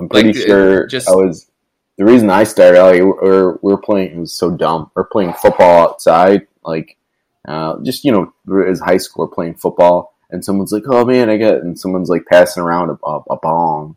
I'm 0.00 0.08
pretty 0.08 0.32
like, 0.32 0.46
sure. 0.46 0.86
Just 0.88 1.08
I 1.08 1.12
was. 1.12 1.48
The 1.96 2.04
reason 2.04 2.28
I 2.28 2.44
started, 2.44 2.82
like, 2.82 3.00
we're, 3.00 3.56
we're 3.62 3.78
playing. 3.78 4.10
It 4.10 4.18
was 4.18 4.34
so 4.34 4.50
dumb. 4.50 4.90
We're 4.94 5.06
playing 5.06 5.32
football 5.32 5.88
outside, 5.88 6.46
like 6.62 6.98
uh, 7.46 7.76
just 7.82 8.04
you 8.04 8.12
know, 8.12 8.62
as 8.64 8.80
high 8.80 8.96
school, 8.96 9.26
we're 9.26 9.34
playing 9.34 9.54
football, 9.54 10.14
and 10.30 10.44
someone's 10.44 10.72
like, 10.72 10.82
"Oh 10.88 11.04
man, 11.04 11.30
I 11.30 11.36
got," 11.36 11.62
and 11.62 11.78
someone's 11.78 12.10
like 12.10 12.26
passing 12.26 12.62
around 12.62 12.90
a, 12.90 13.06
a, 13.06 13.20
a 13.30 13.36
bong, 13.36 13.96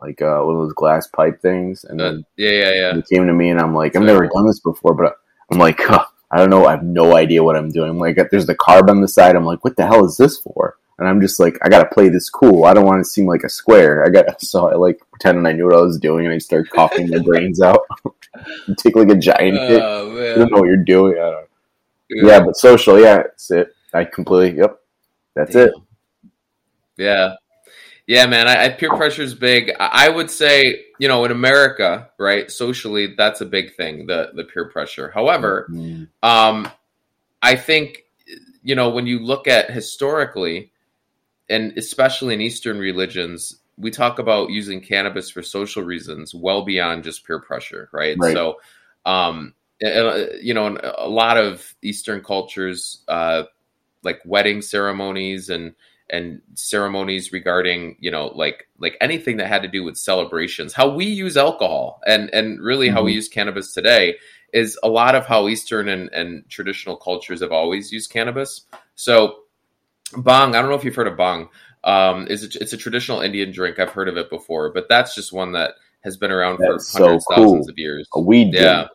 like 0.00 0.22
uh, 0.22 0.40
one 0.40 0.56
of 0.56 0.62
those 0.62 0.72
glass 0.72 1.06
pipe 1.08 1.40
things, 1.40 1.84
and 1.84 1.98
then 2.00 2.24
yeah, 2.36 2.50
yeah, 2.50 2.72
yeah. 2.72 2.96
It 2.96 3.08
came 3.08 3.26
to 3.26 3.32
me, 3.32 3.50
and 3.50 3.60
I'm 3.60 3.74
like, 3.74 3.96
I've 3.96 4.02
never 4.02 4.26
done 4.26 4.46
this 4.46 4.60
before, 4.60 4.94
but 4.94 5.16
I'm 5.50 5.58
like, 5.58 5.80
huh, 5.80 6.04
I 6.30 6.38
don't 6.38 6.50
know. 6.50 6.66
I 6.66 6.72
have 6.72 6.84
no 6.84 7.16
idea 7.16 7.42
what 7.42 7.56
I'm 7.56 7.70
doing. 7.70 7.90
I'm 7.90 7.98
like, 7.98 8.18
there's 8.30 8.46
the 8.46 8.54
carb 8.54 8.88
on 8.88 9.00
the 9.00 9.08
side. 9.08 9.36
I'm 9.36 9.44
like, 9.44 9.64
what 9.64 9.76
the 9.76 9.86
hell 9.86 10.04
is 10.04 10.16
this 10.16 10.38
for? 10.38 10.76
And 10.98 11.08
I'm 11.08 11.20
just 11.20 11.40
like, 11.40 11.58
I 11.62 11.68
gotta 11.68 11.88
play 11.88 12.10
this 12.10 12.28
cool. 12.28 12.64
I 12.64 12.74
don't 12.74 12.84
want 12.84 13.02
to 13.02 13.08
seem 13.08 13.26
like 13.26 13.42
a 13.42 13.48
square. 13.48 14.04
I 14.04 14.10
got 14.10 14.40
so 14.42 14.68
I 14.68 14.74
like 14.74 15.00
pretending 15.10 15.46
I 15.46 15.52
knew 15.52 15.64
what 15.64 15.76
I 15.76 15.80
was 15.80 15.98
doing, 15.98 16.26
and 16.26 16.34
I 16.34 16.38
start 16.38 16.70
coughing 16.70 17.10
my 17.10 17.18
brains 17.18 17.60
out. 17.62 17.80
Take 18.76 18.96
like 18.96 19.08
a 19.08 19.16
giant 19.16 19.58
oh, 19.58 19.68
hit. 19.68 19.80
Man. 19.80 20.32
I 20.32 20.34
don't 20.36 20.52
know 20.52 20.58
what 20.58 20.66
you're 20.66 20.76
doing. 20.76 21.14
I 21.14 21.30
don't. 21.30 21.46
Yeah. 22.10 22.26
yeah, 22.26 22.40
but 22.40 22.56
social, 22.56 22.98
yeah, 22.98 23.18
that's 23.18 23.50
it. 23.50 23.72
I 23.94 24.04
completely. 24.04 24.58
Yep, 24.58 24.80
that's 25.34 25.54
yeah. 25.54 25.62
it. 25.62 25.72
Yeah, 26.96 27.34
yeah, 28.06 28.26
man. 28.26 28.48
I, 28.48 28.64
I 28.64 28.68
peer 28.70 28.90
pressure 28.90 29.22
is 29.22 29.34
big. 29.34 29.70
I, 29.78 30.06
I 30.06 30.08
would 30.08 30.30
say, 30.30 30.86
you 30.98 31.08
know, 31.08 31.24
in 31.24 31.30
America, 31.30 32.10
right, 32.18 32.50
socially, 32.50 33.14
that's 33.16 33.40
a 33.40 33.46
big 33.46 33.74
thing. 33.76 34.06
The 34.06 34.30
the 34.34 34.44
peer 34.44 34.68
pressure. 34.68 35.10
However, 35.10 35.68
mm-hmm. 35.70 36.04
um, 36.22 36.70
I 37.42 37.56
think, 37.56 38.04
you 38.62 38.74
know, 38.74 38.90
when 38.90 39.06
you 39.06 39.20
look 39.20 39.46
at 39.48 39.70
historically, 39.70 40.72
and 41.48 41.76
especially 41.76 42.34
in 42.34 42.40
Eastern 42.40 42.78
religions, 42.78 43.60
we 43.76 43.90
talk 43.90 44.18
about 44.18 44.50
using 44.50 44.80
cannabis 44.80 45.30
for 45.30 45.42
social 45.42 45.82
reasons, 45.82 46.34
well 46.34 46.62
beyond 46.64 47.04
just 47.04 47.26
peer 47.26 47.40
pressure, 47.40 47.88
right? 47.92 48.16
right. 48.18 48.34
So, 48.34 48.60
um, 49.06 49.54
you 49.80 50.52
know, 50.52 50.76
a 50.98 51.08
lot 51.08 51.38
of 51.38 51.74
Eastern 51.82 52.22
cultures, 52.22 53.02
uh, 53.08 53.44
like 54.02 54.20
wedding 54.24 54.60
ceremonies 54.60 55.48
and 55.48 55.74
and 56.10 56.40
ceremonies 56.54 57.32
regarding 57.32 57.96
you 58.00 58.10
know 58.10 58.28
like 58.34 58.68
like 58.78 58.96
anything 59.00 59.36
that 59.36 59.46
had 59.46 59.62
to 59.62 59.68
do 59.68 59.82
with 59.84 59.96
celebrations 59.96 60.72
how 60.72 60.88
we 60.88 61.04
use 61.04 61.36
alcohol 61.36 62.00
and 62.06 62.28
and 62.34 62.60
really 62.60 62.86
mm-hmm. 62.86 62.96
how 62.96 63.02
we 63.02 63.12
mm-hmm. 63.12 63.16
use 63.16 63.28
cannabis 63.28 63.72
today 63.72 64.16
is 64.52 64.78
a 64.82 64.88
lot 64.88 65.14
of 65.14 65.24
how 65.26 65.48
eastern 65.48 65.88
and, 65.88 66.12
and 66.12 66.48
traditional 66.48 66.96
cultures 66.96 67.40
have 67.40 67.52
always 67.52 67.92
used 67.92 68.10
cannabis 68.10 68.66
so 68.94 69.36
bhang 70.12 70.48
i 70.48 70.60
don't 70.60 70.68
know 70.68 70.74
if 70.74 70.84
you've 70.84 70.94
heard 70.94 71.08
of 71.08 71.16
bhang 71.16 71.48
um, 71.82 72.26
is 72.26 72.44
it, 72.44 72.56
it's 72.56 72.74
a 72.74 72.76
traditional 72.76 73.20
indian 73.20 73.52
drink 73.52 73.78
i've 73.78 73.90
heard 73.90 74.08
of 74.08 74.16
it 74.16 74.28
before 74.28 74.70
but 74.72 74.88
that's 74.88 75.14
just 75.14 75.32
one 75.32 75.52
that 75.52 75.74
has 76.02 76.16
been 76.16 76.30
around 76.30 76.58
that's 76.58 76.92
for 76.92 77.04
hundreds 77.04 77.24
so 77.24 77.34
cool. 77.34 77.44
thousands 77.44 77.68
of 77.68 77.78
years 77.78 78.06
a 78.14 78.20
weed 78.20 78.52
yeah 78.52 78.74
drink. 78.74 78.90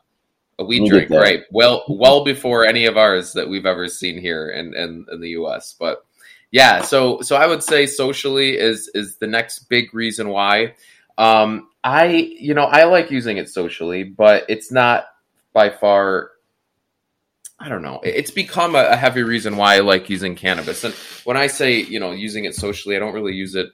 a 0.60 0.66
weed 0.66 0.88
drink 0.90 1.10
right 1.10 1.44
well 1.52 1.84
well 1.88 2.24
before 2.24 2.66
any 2.66 2.86
of 2.86 2.98
ours 2.98 3.34
that 3.34 3.50
we've 3.50 3.66
ever 3.66 3.88
seen 3.88 4.20
here 4.20 4.50
in, 4.50 4.76
in, 4.76 5.06
in 5.12 5.20
the 5.20 5.30
us 5.30 5.76
but 5.80 6.06
yeah, 6.56 6.84
so 6.84 7.20
so 7.20 7.36
I 7.36 7.48
would 7.48 7.62
say 7.64 7.86
socially 7.86 8.58
is 8.58 8.90
is 8.96 9.18
the 9.18 9.28
next 9.28 9.68
big 9.68 9.94
reason 9.94 10.30
why. 10.30 10.76
Um, 11.18 11.68
I 11.84 12.06
you 12.06 12.54
know 12.54 12.64
I 12.64 12.86
like 12.86 13.12
using 13.12 13.36
it 13.36 13.50
socially, 13.50 14.04
but 14.04 14.46
it's 14.48 14.72
not 14.72 15.06
by 15.52 15.70
far 15.70 16.32
I 17.60 17.68
don't 17.68 17.82
know. 17.82 18.00
It's 18.04 18.32
become 18.32 18.76
a, 18.76 18.86
a 18.86 18.96
heavy 18.96 19.24
reason 19.24 19.58
why 19.58 19.76
I 19.76 19.80
like 19.80 20.10
using 20.10 20.36
cannabis. 20.36 20.86
And 20.86 20.94
when 21.26 21.36
I 21.36 21.48
say, 21.48 21.82
you 21.82 22.00
know, 22.00 22.12
using 22.12 22.46
it 22.46 22.56
socially, 22.56 22.96
I 22.96 23.00
don't 23.00 23.14
really 23.14 23.34
use 23.34 23.56
it 23.56 23.68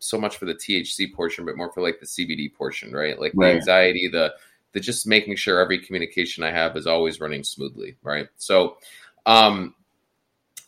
so 0.00 0.18
much 0.18 0.36
for 0.36 0.44
the 0.44 0.54
THC 0.54 1.14
portion, 1.14 1.44
but 1.44 1.56
more 1.56 1.70
for 1.72 1.82
like 1.82 2.00
the 2.00 2.06
CBD 2.06 2.52
portion, 2.52 2.92
right? 2.92 3.18
Like 3.18 3.32
Right. 3.36 3.52
the 3.52 3.56
anxiety, 3.58 4.08
the 4.10 4.34
the 4.72 4.80
just 4.80 5.06
making 5.06 5.36
sure 5.36 5.60
every 5.60 5.78
communication 5.78 6.42
I 6.42 6.50
have 6.50 6.76
is 6.76 6.88
always 6.88 7.20
running 7.20 7.44
smoothly, 7.44 7.94
right? 8.02 8.26
So, 8.38 8.78
um, 9.24 9.76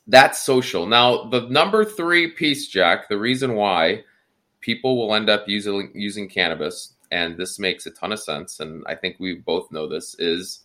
that's 0.06 0.44
social. 0.44 0.86
Now, 0.86 1.24
the 1.24 1.48
number 1.48 1.84
three 1.84 2.28
piece, 2.30 2.68
Jack, 2.68 3.08
the 3.08 3.18
reason 3.18 3.54
why 3.54 4.04
people 4.60 4.96
will 4.96 5.14
end 5.14 5.28
up 5.28 5.48
using 5.48 5.90
using 5.94 6.28
cannabis, 6.28 6.94
and 7.10 7.36
this 7.36 7.58
makes 7.58 7.86
a 7.86 7.90
ton 7.90 8.12
of 8.12 8.20
sense, 8.20 8.60
and 8.60 8.84
I 8.86 8.94
think 8.94 9.16
we 9.18 9.34
both 9.34 9.70
know 9.72 9.88
this, 9.88 10.14
is 10.18 10.60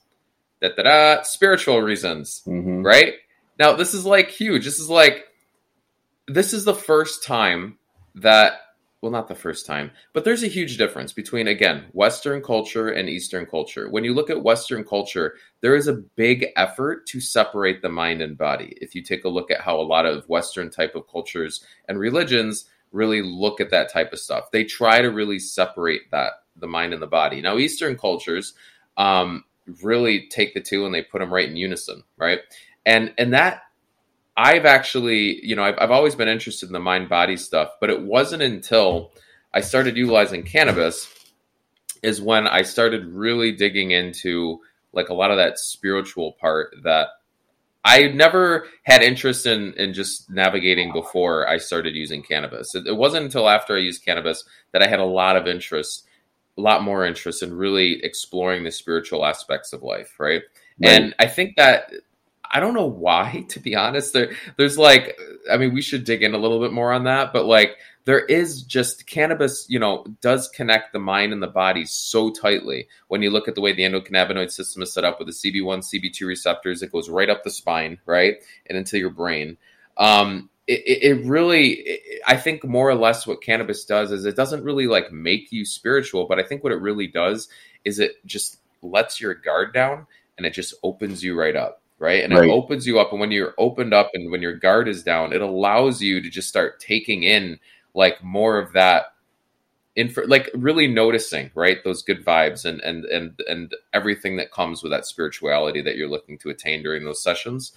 that 0.59 0.75
da 0.75 1.23
spiritual 1.23 1.81
reasons 1.81 2.41
hmm 2.45 2.83
right? 2.83 3.15
Now, 3.59 3.73
this 3.73 3.93
is 3.93 4.05
like 4.05 4.29
huge. 4.29 4.65
This 4.65 4.79
is 4.79 4.89
like, 4.89 5.25
this 6.27 6.53
is 6.53 6.65
the 6.65 6.73
first 6.73 7.23
time 7.23 7.77
that, 8.15 8.53
well, 9.01 9.11
not 9.11 9.27
the 9.27 9.35
first 9.35 9.65
time, 9.65 9.91
but 10.13 10.23
there's 10.23 10.43
a 10.43 10.47
huge 10.47 10.77
difference 10.77 11.11
between, 11.11 11.47
again, 11.47 11.85
Western 11.93 12.41
culture 12.41 12.89
and 12.89 13.09
Eastern 13.09 13.47
culture. 13.47 13.89
When 13.89 14.03
you 14.03 14.13
look 14.13 14.29
at 14.29 14.43
Western 14.43 14.83
culture, 14.83 15.35
there 15.61 15.75
is 15.75 15.87
a 15.87 16.03
big 16.15 16.47
effort 16.55 17.07
to 17.07 17.19
separate 17.19 17.81
the 17.81 17.89
mind 17.89 18.21
and 18.21 18.37
body. 18.37 18.77
If 18.79 18.93
you 18.93 19.01
take 19.01 19.25
a 19.25 19.29
look 19.29 19.49
at 19.49 19.61
how 19.61 19.79
a 19.79 19.81
lot 19.81 20.05
of 20.05 20.29
Western 20.29 20.69
type 20.69 20.93
of 20.95 21.07
cultures 21.07 21.65
and 21.87 21.97
religions 21.97 22.65
really 22.91 23.23
look 23.23 23.59
at 23.59 23.71
that 23.71 23.91
type 23.91 24.13
of 24.13 24.19
stuff, 24.19 24.51
they 24.51 24.63
try 24.63 25.01
to 25.01 25.09
really 25.09 25.39
separate 25.39 26.01
that, 26.11 26.33
the 26.55 26.67
mind 26.67 26.93
and 26.93 27.01
the 27.01 27.07
body. 27.07 27.41
Now, 27.41 27.57
Eastern 27.57 27.97
cultures, 27.97 28.53
um, 28.97 29.45
really 29.81 30.27
take 30.27 30.53
the 30.53 30.61
two 30.61 30.85
and 30.85 30.93
they 30.93 31.01
put 31.01 31.19
them 31.19 31.33
right 31.33 31.49
in 31.49 31.55
unison, 31.55 32.03
right? 32.17 32.39
And 32.85 33.13
and 33.17 33.33
that 33.33 33.63
I've 34.37 34.65
actually, 34.65 35.45
you 35.45 35.55
know, 35.55 35.63
I've, 35.63 35.75
I've 35.79 35.91
always 35.91 36.15
been 36.15 36.27
interested 36.27 36.67
in 36.67 36.73
the 36.73 36.79
mind 36.79 37.09
body 37.09 37.37
stuff, 37.37 37.71
but 37.79 37.89
it 37.89 38.01
wasn't 38.01 38.43
until 38.43 39.11
I 39.53 39.61
started 39.61 39.97
utilizing 39.97 40.43
cannabis 40.43 41.07
is 42.01 42.21
when 42.21 42.47
I 42.47 42.63
started 42.63 43.05
really 43.05 43.51
digging 43.51 43.91
into 43.91 44.59
like 44.93 45.09
a 45.09 45.13
lot 45.13 45.31
of 45.31 45.37
that 45.37 45.59
spiritual 45.59 46.33
part 46.33 46.75
that 46.83 47.07
I 47.83 48.07
never 48.09 48.67
had 48.83 49.01
interest 49.01 49.45
in 49.45 49.73
in 49.73 49.93
just 49.93 50.29
navigating 50.29 50.91
before 50.93 51.47
I 51.47 51.57
started 51.57 51.95
using 51.95 52.21
cannabis. 52.21 52.75
It, 52.75 52.87
it 52.87 52.95
wasn't 52.95 53.25
until 53.25 53.49
after 53.49 53.75
I 53.75 53.79
used 53.79 54.05
cannabis 54.05 54.43
that 54.71 54.83
I 54.83 54.87
had 54.87 54.99
a 54.99 55.05
lot 55.05 55.35
of 55.35 55.47
interest, 55.47 56.07
a 56.57 56.61
lot 56.61 56.83
more 56.83 57.05
interest 57.05 57.41
in 57.41 57.53
really 57.53 58.03
exploring 58.03 58.63
the 58.63 58.71
spiritual 58.71 59.25
aspects 59.25 59.73
of 59.73 59.83
life, 59.83 60.19
right? 60.19 60.43
And 60.83 61.15
I 61.19 61.27
think 61.27 61.57
that 61.57 61.91
I 62.51 62.59
don't 62.59 62.73
know 62.73 62.85
why, 62.85 63.45
to 63.49 63.59
be 63.59 63.75
honest. 63.75 64.13
There, 64.13 64.33
there's 64.57 64.77
like, 64.77 65.17
I 65.51 65.57
mean, 65.57 65.73
we 65.73 65.81
should 65.81 66.03
dig 66.03 66.21
in 66.21 66.33
a 66.33 66.37
little 66.37 66.59
bit 66.59 66.73
more 66.73 66.91
on 66.91 67.05
that, 67.05 67.33
but 67.33 67.45
like, 67.45 67.77
there 68.05 68.25
is 68.25 68.63
just 68.63 69.05
cannabis, 69.05 69.67
you 69.69 69.77
know, 69.77 70.05
does 70.21 70.49
connect 70.49 70.91
the 70.91 70.99
mind 70.99 71.33
and 71.33 71.41
the 71.41 71.47
body 71.47 71.85
so 71.85 72.31
tightly. 72.31 72.87
When 73.09 73.21
you 73.21 73.29
look 73.29 73.47
at 73.47 73.53
the 73.53 73.61
way 73.61 73.73
the 73.73 73.83
endocannabinoid 73.83 74.51
system 74.51 74.81
is 74.81 74.91
set 74.91 75.03
up 75.03 75.19
with 75.19 75.27
the 75.27 75.33
CB1, 75.33 75.79
CB2 75.79 76.25
receptors, 76.25 76.81
it 76.81 76.91
goes 76.91 77.09
right 77.09 77.29
up 77.29 77.43
the 77.43 77.51
spine, 77.51 77.99
right, 78.07 78.37
and 78.67 78.77
into 78.77 78.97
your 78.97 79.11
brain. 79.11 79.57
Um, 79.97 80.49
it, 80.65 80.81
it 80.85 81.25
really, 81.25 81.73
it, 81.73 82.21
I 82.25 82.37
think, 82.37 82.63
more 82.63 82.89
or 82.89 82.95
less, 82.95 83.27
what 83.27 83.43
cannabis 83.43 83.85
does 83.85 84.11
is 84.11 84.25
it 84.25 84.35
doesn't 84.35 84.63
really 84.63 84.87
like 84.87 85.11
make 85.11 85.51
you 85.51 85.63
spiritual, 85.63 86.25
but 86.25 86.39
I 86.39 86.43
think 86.43 86.63
what 86.63 86.73
it 86.73 86.81
really 86.81 87.07
does 87.07 87.49
is 87.85 87.99
it 87.99 88.25
just 88.25 88.57
lets 88.81 89.21
your 89.21 89.35
guard 89.35 89.75
down 89.75 90.07
and 90.37 90.47
it 90.47 90.53
just 90.53 90.73
opens 90.81 91.23
you 91.23 91.37
right 91.39 91.55
up 91.55 91.80
right? 92.01 92.23
And 92.23 92.33
Right. 92.33 92.49
it 92.49 92.51
opens 92.51 92.87
you 92.87 92.99
up 92.99 93.11
and 93.11 93.19
when 93.19 93.31
you're 93.31 93.53
opened 93.59 93.93
up 93.93 94.09
and 94.13 94.31
when 94.31 94.41
your 94.41 94.55
guard 94.55 94.87
is 94.89 95.03
down 95.03 95.31
it 95.33 95.41
allows 95.41 96.01
you 96.01 96.19
to 96.21 96.29
just 96.29 96.49
start 96.49 96.79
taking 96.79 97.23
in 97.23 97.59
like 97.93 98.21
more 98.23 98.57
of 98.57 98.73
that 98.73 99.13
info 99.95 100.25
like 100.25 100.49
really 100.53 100.87
noticing 100.87 101.51
right 101.53 101.83
those 101.83 102.01
good 102.01 102.25
vibes 102.25 102.65
and 102.65 102.79
and 102.81 103.05
and 103.05 103.39
and 103.47 103.75
everything 103.93 104.37
that 104.37 104.51
comes 104.51 104.81
with 104.81 104.91
that 104.91 105.05
spirituality 105.05 105.81
that 105.81 105.95
you're 105.95 106.09
looking 106.09 106.37
to 106.39 106.49
attain 106.49 106.81
during 106.81 107.03
those 107.03 107.21
sessions. 107.21 107.73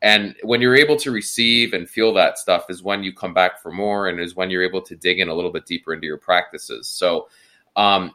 And 0.00 0.36
when 0.44 0.60
you're 0.60 0.76
able 0.76 0.96
to 0.96 1.10
receive 1.10 1.72
and 1.74 1.88
feel 1.90 2.14
that 2.14 2.38
stuff 2.38 2.70
is 2.70 2.82
when 2.84 3.02
you 3.02 3.12
come 3.12 3.34
back 3.34 3.60
for 3.60 3.72
more 3.72 4.08
and 4.08 4.20
is 4.20 4.36
when 4.36 4.48
you're 4.48 4.62
able 4.62 4.80
to 4.82 4.94
dig 4.96 5.18
in 5.18 5.28
a 5.28 5.34
little 5.34 5.50
bit 5.50 5.66
deeper 5.66 5.92
into 5.92 6.06
your 6.06 6.18
practices. 6.18 6.88
So 6.88 7.28
um 7.76 8.12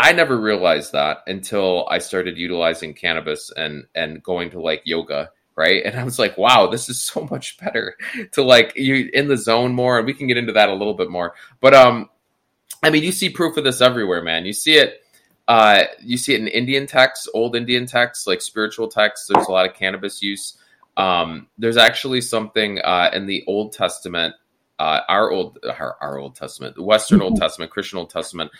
I 0.00 0.12
never 0.12 0.40
realized 0.40 0.92
that 0.92 1.18
until 1.26 1.86
I 1.90 1.98
started 1.98 2.38
utilizing 2.38 2.94
cannabis 2.94 3.52
and 3.54 3.84
and 3.94 4.22
going 4.22 4.50
to 4.50 4.60
like 4.60 4.80
yoga, 4.86 5.30
right? 5.56 5.82
And 5.84 5.94
I 5.98 6.04
was 6.04 6.18
like, 6.18 6.38
wow, 6.38 6.68
this 6.68 6.88
is 6.88 7.02
so 7.02 7.28
much 7.30 7.58
better 7.58 7.96
to 8.32 8.42
like 8.42 8.72
you 8.76 9.10
in 9.12 9.28
the 9.28 9.36
zone 9.36 9.74
more, 9.74 9.98
and 9.98 10.06
we 10.06 10.14
can 10.14 10.26
get 10.26 10.38
into 10.38 10.52
that 10.54 10.70
a 10.70 10.74
little 10.74 10.94
bit 10.94 11.10
more. 11.10 11.34
But 11.60 11.74
um, 11.74 12.08
I 12.82 12.88
mean, 12.88 13.02
you 13.02 13.12
see 13.12 13.28
proof 13.28 13.58
of 13.58 13.64
this 13.64 13.82
everywhere, 13.82 14.22
man. 14.22 14.46
You 14.46 14.54
see 14.54 14.76
it. 14.76 15.04
Uh, 15.46 15.84
you 16.00 16.16
see 16.16 16.32
it 16.32 16.40
in 16.40 16.48
Indian 16.48 16.86
texts, 16.86 17.28
old 17.34 17.56
Indian 17.56 17.84
texts, 17.84 18.26
like 18.26 18.40
spiritual 18.40 18.88
texts. 18.88 19.28
There's 19.28 19.48
a 19.48 19.52
lot 19.52 19.68
of 19.68 19.74
cannabis 19.74 20.22
use. 20.22 20.56
Um, 20.96 21.48
there's 21.58 21.76
actually 21.76 22.20
something 22.20 22.78
uh, 22.78 23.10
in 23.12 23.26
the 23.26 23.44
Old 23.46 23.72
Testament, 23.72 24.34
uh, 24.78 25.00
our 25.08 25.30
old, 25.30 25.58
our, 25.64 25.96
our 26.00 26.18
Old 26.18 26.36
Testament, 26.36 26.76
the 26.76 26.84
Western 26.84 27.20
Old 27.20 27.36
Testament, 27.36 27.72
Christian 27.72 27.98
Old 27.98 28.10
Testament, 28.10 28.50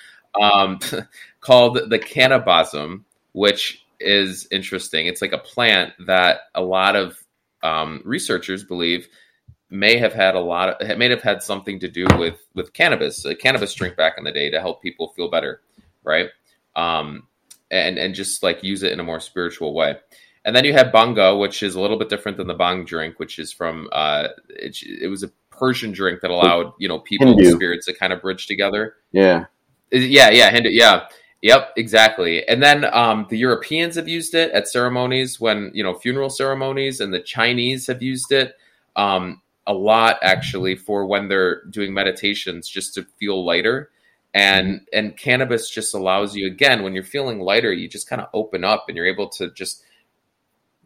um, 0.40 0.78
called 1.40 1.78
the 1.88 1.98
kaneh-bosm, 1.98 3.04
which 3.32 3.84
is 3.98 4.46
interesting. 4.50 5.06
It's 5.06 5.22
like 5.22 5.32
a 5.32 5.38
plant 5.38 5.92
that 6.06 6.40
a 6.54 6.62
lot 6.62 6.96
of 6.96 7.18
um, 7.62 8.02
researchers 8.04 8.64
believe 8.64 9.08
may 9.70 9.96
have 9.98 10.12
had 10.12 10.34
a 10.34 10.40
lot 10.40 10.82
of 10.82 10.98
may 10.98 11.08
have 11.08 11.22
had 11.22 11.42
something 11.42 11.78
to 11.80 11.88
do 11.88 12.06
with 12.18 12.38
with 12.54 12.72
cannabis, 12.72 13.24
a 13.24 13.34
cannabis 13.34 13.72
drink 13.74 13.96
back 13.96 14.14
in 14.18 14.24
the 14.24 14.32
day 14.32 14.50
to 14.50 14.60
help 14.60 14.82
people 14.82 15.08
feel 15.08 15.30
better, 15.30 15.60
right? 16.02 16.28
Um, 16.74 17.26
and 17.70 17.98
and 17.98 18.14
just 18.14 18.42
like 18.42 18.64
use 18.64 18.82
it 18.82 18.92
in 18.92 19.00
a 19.00 19.04
more 19.04 19.20
spiritual 19.20 19.74
way. 19.74 19.96
And 20.44 20.56
then 20.56 20.64
you 20.64 20.72
have 20.72 20.90
bongo, 20.90 21.38
which 21.38 21.62
is 21.62 21.74
a 21.74 21.80
little 21.80 21.98
bit 21.98 22.08
different 22.08 22.38
than 22.38 22.46
the 22.46 22.54
bhang 22.54 22.86
drink, 22.86 23.18
which 23.18 23.38
is 23.38 23.52
from 23.52 23.88
uh, 23.92 24.28
it, 24.48 24.78
it 24.82 25.08
was 25.08 25.22
a 25.22 25.30
Persian 25.50 25.92
drink 25.92 26.22
that 26.22 26.30
allowed 26.30 26.72
you 26.78 26.88
know 26.88 26.98
people 26.98 27.38
and 27.38 27.46
spirits 27.46 27.86
to 27.86 27.92
kind 27.92 28.12
of 28.12 28.22
bridge 28.22 28.46
together. 28.46 28.94
Yeah. 29.12 29.46
Yeah, 29.90 30.30
yeah, 30.30 30.50
Hindu, 30.50 30.70
yeah, 30.70 31.08
yep, 31.42 31.72
exactly. 31.76 32.46
And 32.46 32.62
then 32.62 32.84
um, 32.94 33.26
the 33.28 33.38
Europeans 33.38 33.96
have 33.96 34.08
used 34.08 34.34
it 34.34 34.52
at 34.52 34.68
ceremonies 34.68 35.40
when 35.40 35.70
you 35.74 35.82
know 35.82 35.94
funeral 35.94 36.30
ceremonies, 36.30 37.00
and 37.00 37.12
the 37.12 37.20
Chinese 37.20 37.86
have 37.88 38.02
used 38.02 38.30
it 38.32 38.54
um, 38.96 39.42
a 39.66 39.72
lot 39.74 40.18
actually 40.22 40.76
for 40.76 41.06
when 41.06 41.28
they're 41.28 41.64
doing 41.66 41.92
meditations 41.92 42.68
just 42.68 42.94
to 42.94 43.04
feel 43.18 43.44
lighter. 43.44 43.90
And 44.32 44.82
and 44.92 45.16
cannabis 45.16 45.68
just 45.70 45.92
allows 45.92 46.36
you 46.36 46.46
again 46.46 46.84
when 46.84 46.94
you're 46.94 47.02
feeling 47.02 47.40
lighter, 47.40 47.72
you 47.72 47.88
just 47.88 48.08
kind 48.08 48.22
of 48.22 48.28
open 48.32 48.62
up 48.62 48.84
and 48.86 48.96
you're 48.96 49.06
able 49.06 49.28
to 49.30 49.50
just 49.50 49.82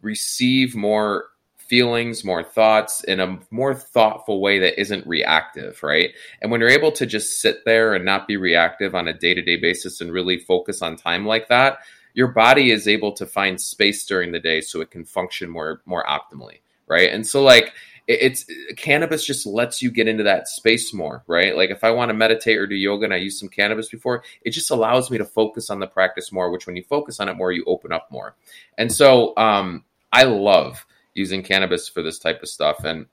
receive 0.01 0.75
more 0.75 1.25
feelings, 1.67 2.23
more 2.23 2.43
thoughts 2.43 3.03
in 3.03 3.19
a 3.19 3.39
more 3.51 3.73
thoughtful 3.73 4.41
way 4.41 4.59
that 4.59 4.79
isn't 4.79 5.05
reactive, 5.07 5.81
right? 5.83 6.11
And 6.41 6.51
when 6.51 6.61
you're 6.61 6.69
able 6.69 6.91
to 6.93 7.05
just 7.05 7.41
sit 7.41 7.65
there 7.65 7.93
and 7.93 8.05
not 8.05 8.27
be 8.27 8.37
reactive 8.37 8.95
on 8.95 9.07
a 9.07 9.13
day 9.13 9.33
to 9.33 9.41
day 9.41 9.57
basis 9.57 10.01
and 10.01 10.11
really 10.11 10.37
focus 10.37 10.81
on 10.81 10.95
time 10.95 11.25
like 11.25 11.47
that, 11.49 11.79
your 12.13 12.27
body 12.27 12.71
is 12.71 12.87
able 12.87 13.11
to 13.13 13.25
find 13.25 13.59
space 13.59 14.05
during 14.05 14.31
the 14.31 14.39
day 14.39 14.61
so 14.61 14.81
it 14.81 14.91
can 14.91 15.05
function 15.05 15.49
more 15.49 15.81
more 15.85 16.03
optimally, 16.05 16.59
right? 16.87 17.11
And 17.11 17.25
so 17.25 17.43
like 17.43 17.73
it's 18.07 18.45
cannabis 18.77 19.25
just 19.25 19.47
lets 19.47 19.81
you 19.81 19.89
get 19.89 20.07
into 20.07 20.23
that 20.23 20.47
space 20.47 20.93
more, 20.93 21.23
right? 21.27 21.55
Like 21.55 21.71
if 21.71 21.83
I 21.83 21.91
want 21.91 22.09
to 22.09 22.13
meditate 22.13 22.57
or 22.57 22.67
do 22.67 22.75
yoga 22.75 23.05
and 23.05 23.13
I 23.13 23.17
use 23.17 23.39
some 23.39 23.49
cannabis 23.49 23.89
before, 23.89 24.23
it 24.43 24.51
just 24.51 24.69
allows 24.69 25.09
me 25.09 25.17
to 25.17 25.25
focus 25.25 25.69
on 25.69 25.79
the 25.79 25.87
practice 25.87 26.31
more, 26.31 26.51
which 26.51 26.67
when 26.67 26.75
you 26.75 26.83
focus 26.83 27.19
on 27.19 27.29
it 27.29 27.35
more, 27.35 27.51
you 27.51 27.63
open 27.65 27.91
up 27.91 28.11
more. 28.11 28.35
And 28.77 28.91
so 28.91 29.35
um 29.37 29.83
I 30.13 30.23
love 30.23 30.85
using 31.15 31.41
cannabis 31.41 31.89
for 31.89 32.03
this 32.03 32.19
type 32.19 32.43
of 32.43 32.49
stuff. 32.49 32.83
And 32.83 33.07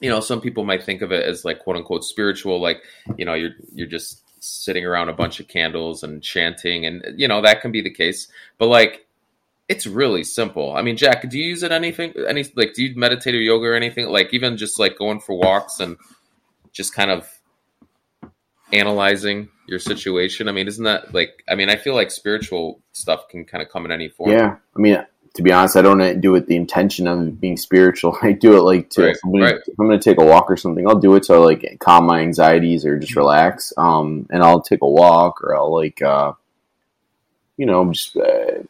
you 0.00 0.10
know 0.10 0.20
some 0.20 0.40
people 0.40 0.64
might 0.64 0.82
think 0.82 1.02
of 1.02 1.12
it 1.12 1.24
as 1.24 1.44
like 1.44 1.60
quote 1.60 1.76
unquote 1.76 2.04
spiritual 2.04 2.60
like 2.60 2.82
you 3.16 3.24
know 3.24 3.34
you're 3.34 3.52
you're 3.72 3.86
just 3.86 4.22
sitting 4.40 4.84
around 4.84 5.08
a 5.08 5.12
bunch 5.12 5.40
of 5.40 5.48
candles 5.48 6.02
and 6.02 6.22
chanting 6.22 6.84
and 6.84 7.02
you 7.16 7.28
know 7.28 7.40
that 7.42 7.60
can 7.60 7.72
be 7.72 7.80
the 7.80 7.90
case. 7.90 8.28
But 8.58 8.66
like 8.66 9.06
it's 9.68 9.86
really 9.86 10.24
simple. 10.24 10.74
I 10.74 10.82
mean 10.82 10.96
jack 10.96 11.28
do 11.28 11.38
you 11.38 11.46
use 11.46 11.62
it 11.62 11.72
anything 11.72 12.12
any 12.28 12.44
like 12.54 12.74
do 12.74 12.84
you 12.84 12.96
meditate 12.96 13.34
or 13.34 13.40
yoga 13.40 13.66
or 13.66 13.74
anything? 13.74 14.08
Like 14.08 14.34
even 14.34 14.56
just 14.56 14.78
like 14.78 14.98
going 14.98 15.20
for 15.20 15.36
walks 15.36 15.80
and 15.80 15.96
just 16.72 16.94
kind 16.94 17.10
of 17.10 17.28
analyzing 18.72 19.48
your 19.66 19.78
situation? 19.78 20.48
I 20.48 20.52
mean 20.52 20.68
isn't 20.68 20.84
that 20.84 21.14
like 21.14 21.42
i 21.48 21.54
mean 21.54 21.70
i 21.70 21.76
feel 21.76 21.94
like 21.94 22.10
spiritual 22.10 22.80
stuff 22.92 23.28
can 23.28 23.44
kind 23.44 23.62
of 23.62 23.70
come 23.70 23.86
in 23.86 23.92
any 23.92 24.08
form. 24.08 24.32
Yeah. 24.32 24.56
I 24.76 24.78
mean, 24.78 25.06
to 25.34 25.42
be 25.42 25.52
honest, 25.52 25.76
I 25.76 25.82
don't 25.82 26.20
do 26.20 26.30
it 26.30 26.32
with 26.32 26.46
the 26.46 26.56
intention 26.56 27.06
of 27.06 27.40
being 27.40 27.56
spiritual. 27.56 28.16
I 28.22 28.32
do 28.32 28.56
it 28.56 28.62
like 28.62 28.90
to 28.90 29.02
Right, 29.02 29.10
if 29.10 29.20
I'm, 29.24 29.32
gonna, 29.32 29.44
right. 29.44 29.60
I'm 29.78 29.86
gonna 29.86 29.98
take 29.98 30.20
a 30.20 30.24
walk 30.24 30.50
or 30.50 30.56
something. 30.56 30.86
I'll 30.88 30.98
do 30.98 31.14
it 31.16 31.24
to 31.24 31.38
like 31.38 31.76
calm 31.80 32.06
my 32.06 32.20
anxieties 32.20 32.84
or 32.84 32.98
just 32.98 33.16
relax. 33.16 33.72
Um, 33.76 34.26
and 34.30 34.42
I'll 34.42 34.62
take 34.62 34.82
a 34.82 34.88
walk 34.88 35.42
or 35.42 35.56
I'll 35.56 35.74
like, 35.74 36.00
uh, 36.02 36.32
you 37.56 37.66
know, 37.66 37.92
just 37.92 38.16
uh, 38.16 38.62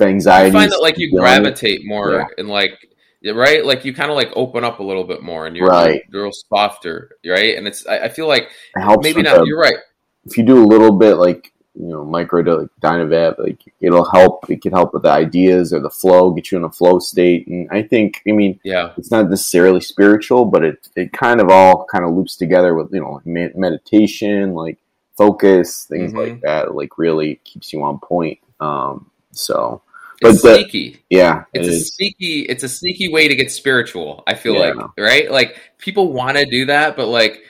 anxiety. 0.00 0.50
I 0.50 0.60
find 0.60 0.72
that 0.72 0.82
like 0.82 0.98
you 0.98 1.10
gravitate 1.10 1.84
more 1.84 2.12
yeah. 2.12 2.26
and 2.38 2.48
like 2.48 2.86
right 3.34 3.64
like 3.64 3.84
you 3.84 3.92
kind 3.92 4.10
of 4.10 4.16
like 4.16 4.30
open 4.34 4.64
up 4.64 4.80
a 4.80 4.82
little 4.82 5.04
bit 5.04 5.22
more 5.22 5.46
and 5.46 5.54
you're 5.54 5.66
right 5.66 6.02
you're, 6.10 6.24
you're 6.24 6.32
softer 6.32 7.16
right 7.26 7.56
and 7.56 7.66
it's 7.66 7.86
i, 7.86 7.98
I 8.04 8.08
feel 8.08 8.26
like 8.26 8.48
maybe 9.02 9.20
not 9.20 9.40
the, 9.40 9.44
you're 9.44 9.60
right 9.60 9.76
if 10.24 10.38
you 10.38 10.42
do 10.42 10.62
a 10.62 10.64
little 10.64 10.92
bit 10.92 11.16
like 11.16 11.52
you 11.80 11.88
know 11.88 12.04
micro 12.04 12.42
like 12.42 12.68
Dynavap, 12.82 13.38
like 13.38 13.62
it'll 13.80 14.04
help. 14.04 14.50
It 14.50 14.60
can 14.60 14.72
help 14.72 14.92
with 14.92 15.04
the 15.04 15.10
ideas 15.10 15.72
or 15.72 15.80
the 15.80 15.90
flow, 15.90 16.30
get 16.30 16.52
you 16.52 16.58
in 16.58 16.64
a 16.64 16.70
flow 16.70 16.98
state. 16.98 17.46
And 17.46 17.68
I 17.70 17.82
think, 17.82 18.22
I 18.28 18.32
mean, 18.32 18.60
yeah, 18.62 18.92
it's 18.98 19.10
not 19.10 19.30
necessarily 19.30 19.80
spiritual, 19.80 20.44
but 20.44 20.62
it 20.62 20.88
it 20.94 21.12
kind 21.12 21.40
of 21.40 21.48
all 21.48 21.86
kind 21.86 22.04
of 22.04 22.12
loops 22.14 22.36
together 22.36 22.74
with 22.74 22.92
you 22.92 23.00
know 23.00 23.20
meditation, 23.24 24.54
like 24.54 24.78
focus, 25.16 25.84
things 25.84 26.12
mm-hmm. 26.12 26.32
like 26.32 26.40
that. 26.42 26.74
Like 26.74 26.98
really 26.98 27.36
keeps 27.44 27.72
you 27.72 27.82
on 27.82 27.98
point. 27.98 28.38
Um, 28.60 29.10
so. 29.32 29.82
But 30.22 30.32
it's 30.32 30.42
the, 30.42 30.56
sneaky. 30.56 31.02
Yeah, 31.08 31.44
it's 31.54 31.66
it 31.66 31.70
a 31.70 31.74
is. 31.76 31.94
sneaky. 31.94 32.42
It's 32.42 32.62
a 32.62 32.68
sneaky 32.68 33.08
way 33.08 33.26
to 33.26 33.34
get 33.34 33.50
spiritual. 33.50 34.22
I 34.26 34.34
feel 34.34 34.52
yeah. 34.52 34.72
like, 34.72 34.90
right? 34.98 35.30
Like 35.30 35.58
people 35.78 36.12
want 36.12 36.36
to 36.36 36.44
do 36.44 36.66
that, 36.66 36.94
but 36.94 37.06
like 37.06 37.42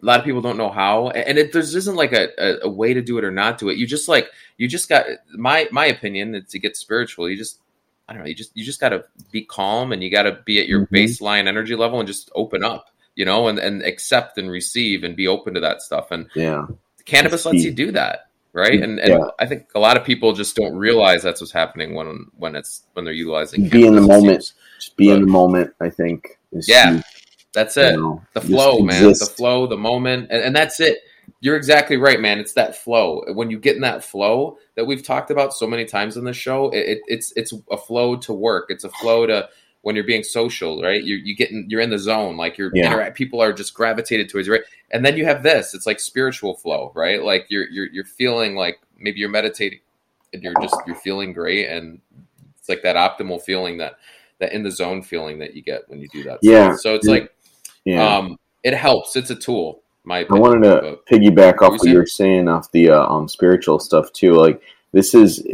a 0.00 0.06
lot 0.06 0.20
of 0.20 0.24
people 0.24 0.40
don't 0.40 0.56
know 0.56 0.70
how 0.70 1.08
and 1.08 1.38
it 1.38 1.52
there's 1.52 1.74
isn't 1.74 1.96
like 1.96 2.12
a, 2.12 2.28
a, 2.38 2.66
a, 2.66 2.68
way 2.68 2.94
to 2.94 3.02
do 3.02 3.18
it 3.18 3.24
or 3.24 3.30
not 3.30 3.58
do 3.58 3.68
it. 3.68 3.76
You 3.76 3.86
just 3.86 4.08
like 4.08 4.30
you 4.56 4.68
just 4.68 4.88
got 4.88 5.06
my 5.34 5.68
my 5.72 5.86
opinion 5.86 6.44
to 6.48 6.58
get 6.58 6.76
spiritual. 6.76 7.28
You 7.28 7.36
just 7.36 7.60
i 8.08 8.12
don't 8.12 8.22
know 8.22 8.28
you 8.28 8.34
just 8.34 8.56
you 8.56 8.64
just 8.64 8.80
got 8.80 8.90
to 8.90 9.04
be 9.32 9.44
calm 9.44 9.92
and 9.92 10.02
you 10.02 10.10
got 10.10 10.22
to 10.22 10.40
be 10.44 10.60
at 10.60 10.68
your 10.68 10.86
mm-hmm. 10.86 10.94
baseline 10.94 11.46
energy 11.46 11.74
level 11.74 11.98
and 11.98 12.06
just 12.06 12.30
open 12.34 12.64
up 12.64 12.86
you 13.16 13.24
know 13.24 13.48
and 13.48 13.58
and 13.58 13.82
accept 13.82 14.38
and 14.38 14.50
receive 14.50 15.04
and 15.04 15.16
be 15.16 15.26
open 15.26 15.54
to 15.54 15.60
that 15.60 15.82
stuff. 15.82 16.10
And 16.10 16.28
yeah. 16.34 16.66
cannabis 17.04 17.44
lets 17.44 17.64
you 17.64 17.72
do 17.72 17.90
that 17.92 18.28
right? 18.52 18.80
And 18.82 18.98
and 18.98 19.10
yeah. 19.10 19.28
i 19.38 19.46
think 19.46 19.68
a 19.74 19.80
lot 19.80 19.96
of 19.96 20.04
people 20.04 20.32
just 20.32 20.56
don't 20.56 20.74
realize 20.76 21.22
that's 21.22 21.40
what's 21.40 21.52
happening 21.52 21.94
when 21.94 22.26
when 22.36 22.54
it's 22.56 22.84
when 22.92 23.04
they're 23.04 23.14
utilizing 23.14 23.68
be 23.68 23.86
in 23.86 23.94
the 23.94 24.00
moment. 24.00 24.52
Just 24.78 24.96
be 24.96 25.08
but, 25.08 25.16
in 25.16 25.20
the 25.22 25.26
moment 25.26 25.74
i 25.80 25.90
think 25.90 26.38
yeah. 26.52 26.92
huge. 26.92 27.04
That's 27.52 27.76
it. 27.76 27.92
You 27.92 28.00
know, 28.00 28.22
the 28.34 28.40
flow, 28.40 28.80
man. 28.80 29.02
The 29.02 29.32
flow, 29.36 29.66
the 29.66 29.76
moment, 29.76 30.28
and, 30.30 30.42
and, 30.42 30.54
that's 30.54 30.80
it. 30.80 30.98
You're 31.40 31.56
exactly 31.56 31.96
right, 31.96 32.20
man. 32.20 32.38
It's 32.38 32.52
that 32.54 32.76
flow. 32.76 33.24
When 33.32 33.50
you 33.50 33.58
get 33.58 33.76
in 33.76 33.82
that 33.82 34.04
flow 34.04 34.58
that 34.74 34.86
we've 34.86 35.02
talked 35.02 35.30
about 35.30 35.54
so 35.54 35.66
many 35.66 35.84
times 35.84 36.16
in 36.16 36.24
the 36.24 36.32
show, 36.32 36.70
it, 36.70 36.78
it, 36.78 36.98
it's 37.06 37.32
it's 37.36 37.54
a 37.70 37.76
flow 37.76 38.16
to 38.16 38.32
work. 38.32 38.66
It's 38.68 38.84
a 38.84 38.90
flow 38.90 39.26
to 39.26 39.48
when 39.82 39.94
you're 39.94 40.04
being 40.04 40.24
social, 40.24 40.82
right? 40.82 41.02
You 41.02 41.16
you 41.16 41.34
get 41.34 41.50
in, 41.50 41.66
you're 41.68 41.80
in 41.80 41.90
the 41.90 41.98
zone, 41.98 42.36
like 42.36 42.58
you're 42.58 42.70
yeah. 42.74 42.86
interact. 42.86 43.16
People 43.16 43.40
are 43.40 43.52
just 43.52 43.74
gravitated 43.74 44.28
towards 44.28 44.46
you, 44.46 44.54
right? 44.54 44.64
And 44.90 45.04
then 45.04 45.16
you 45.16 45.24
have 45.24 45.42
this. 45.42 45.74
It's 45.74 45.86
like 45.86 46.00
spiritual 46.00 46.54
flow, 46.56 46.92
right? 46.94 47.22
Like 47.22 47.46
you're 47.48 47.68
you're 47.70 47.86
you're 47.86 48.04
feeling 48.04 48.54
like 48.54 48.80
maybe 48.98 49.20
you're 49.20 49.28
meditating 49.28 49.80
and 50.32 50.42
you're 50.42 50.54
just 50.60 50.76
you're 50.86 50.96
feeling 50.96 51.32
great, 51.32 51.68
and 51.68 52.00
it's 52.58 52.68
like 52.68 52.82
that 52.82 52.96
optimal 52.96 53.40
feeling 53.40 53.78
that 53.78 53.98
that 54.40 54.52
in 54.52 54.62
the 54.62 54.70
zone 54.70 55.02
feeling 55.02 55.38
that 55.38 55.54
you 55.54 55.62
get 55.62 55.88
when 55.88 56.00
you 56.00 56.08
do 56.08 56.22
that. 56.24 56.38
Yeah. 56.42 56.74
So 56.76 56.94
it's 56.94 57.06
like 57.06 57.32
yeah. 57.84 58.16
Um, 58.16 58.38
it 58.62 58.74
helps. 58.74 59.16
It's 59.16 59.30
a 59.30 59.36
tool. 59.36 59.82
My 60.04 60.18
opinion, 60.18 60.44
I 60.44 60.48
wanted 60.48 60.62
to 60.62 60.98
piggyback 61.10 61.60
off 61.62 61.72
what 61.72 61.84
you 61.84 61.96
were 61.96 62.06
saying 62.06 62.48
off 62.48 62.72
the 62.72 62.90
uh, 62.90 63.06
um, 63.06 63.28
spiritual 63.28 63.78
stuff 63.78 64.12
too. 64.12 64.32
Like 64.32 64.62
this 64.92 65.14
is 65.14 65.46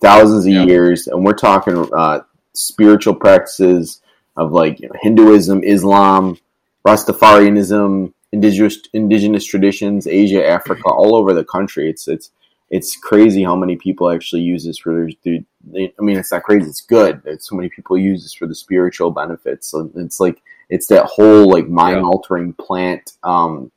thousands 0.00 0.46
of 0.46 0.52
years, 0.52 1.06
and 1.06 1.24
we're 1.24 1.32
talking 1.32 1.88
uh, 1.96 2.20
spiritual 2.52 3.14
practices 3.14 4.02
of 4.36 4.52
like 4.52 4.80
you 4.80 4.88
know, 4.88 4.94
Hinduism, 5.00 5.62
Islam, 5.64 6.38
Rastafarianism, 6.86 8.12
indigenous 8.32 8.78
indigenous 8.92 9.44
traditions, 9.44 10.06
Asia, 10.06 10.46
Africa, 10.46 10.88
all 10.88 11.14
over 11.16 11.32
the 11.32 11.44
country. 11.44 11.88
It's 11.88 12.08
it's 12.08 12.30
it's 12.70 12.96
crazy 12.96 13.44
how 13.44 13.56
many 13.56 13.76
people 13.76 14.10
actually 14.10 14.42
use 14.42 14.64
this 14.64 14.78
for 14.78 15.08
their. 15.24 15.38
I 15.74 15.90
mean, 15.98 16.18
it's 16.18 16.32
not 16.32 16.42
crazy. 16.42 16.68
It's 16.68 16.80
good. 16.80 17.22
It's 17.24 17.48
so 17.48 17.56
many 17.56 17.68
people 17.68 17.96
use 17.96 18.22
this 18.22 18.34
for 18.34 18.46
the 18.46 18.54
spiritual 18.54 19.10
benefits. 19.10 19.68
So 19.68 19.90
it's 19.96 20.20
like 20.20 20.42
it's 20.68 20.86
that 20.88 21.06
whole 21.06 21.50
like 21.50 21.68
mind 21.68 22.04
altering 22.04 22.54
yeah. 22.58 22.64
plant 22.64 23.12
um, 23.22 23.70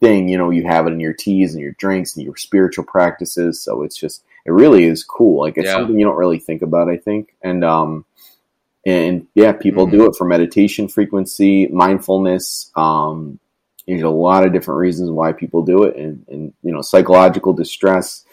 thing. 0.00 0.28
You 0.28 0.38
know, 0.38 0.50
you 0.50 0.66
have 0.66 0.86
it 0.86 0.92
in 0.92 1.00
your 1.00 1.14
teas 1.14 1.54
and 1.54 1.62
your 1.62 1.72
drinks 1.72 2.16
and 2.16 2.24
your 2.24 2.36
spiritual 2.36 2.84
practices. 2.84 3.60
So 3.60 3.82
it's 3.82 3.96
just 3.96 4.24
it 4.46 4.52
really 4.52 4.84
is 4.84 5.04
cool. 5.04 5.40
Like 5.40 5.56
it's 5.56 5.66
yeah. 5.66 5.74
something 5.74 5.98
you 5.98 6.04
don't 6.04 6.16
really 6.16 6.38
think 6.38 6.62
about. 6.62 6.88
I 6.88 6.96
think 6.96 7.34
and 7.42 7.64
um 7.64 8.04
and 8.86 9.26
yeah, 9.34 9.52
people 9.52 9.86
mm-hmm. 9.86 9.96
do 9.96 10.06
it 10.06 10.16
for 10.16 10.26
meditation 10.26 10.88
frequency, 10.88 11.66
mindfulness. 11.68 12.70
Um, 12.76 13.40
know, 13.86 14.10
a 14.10 14.10
lot 14.10 14.46
of 14.46 14.52
different 14.52 14.78
reasons 14.78 15.10
why 15.10 15.32
people 15.32 15.62
do 15.62 15.84
it, 15.84 15.96
and, 15.96 16.24
and 16.28 16.52
you 16.62 16.72
know, 16.72 16.82
psychological 16.82 17.52
distress. 17.52 18.24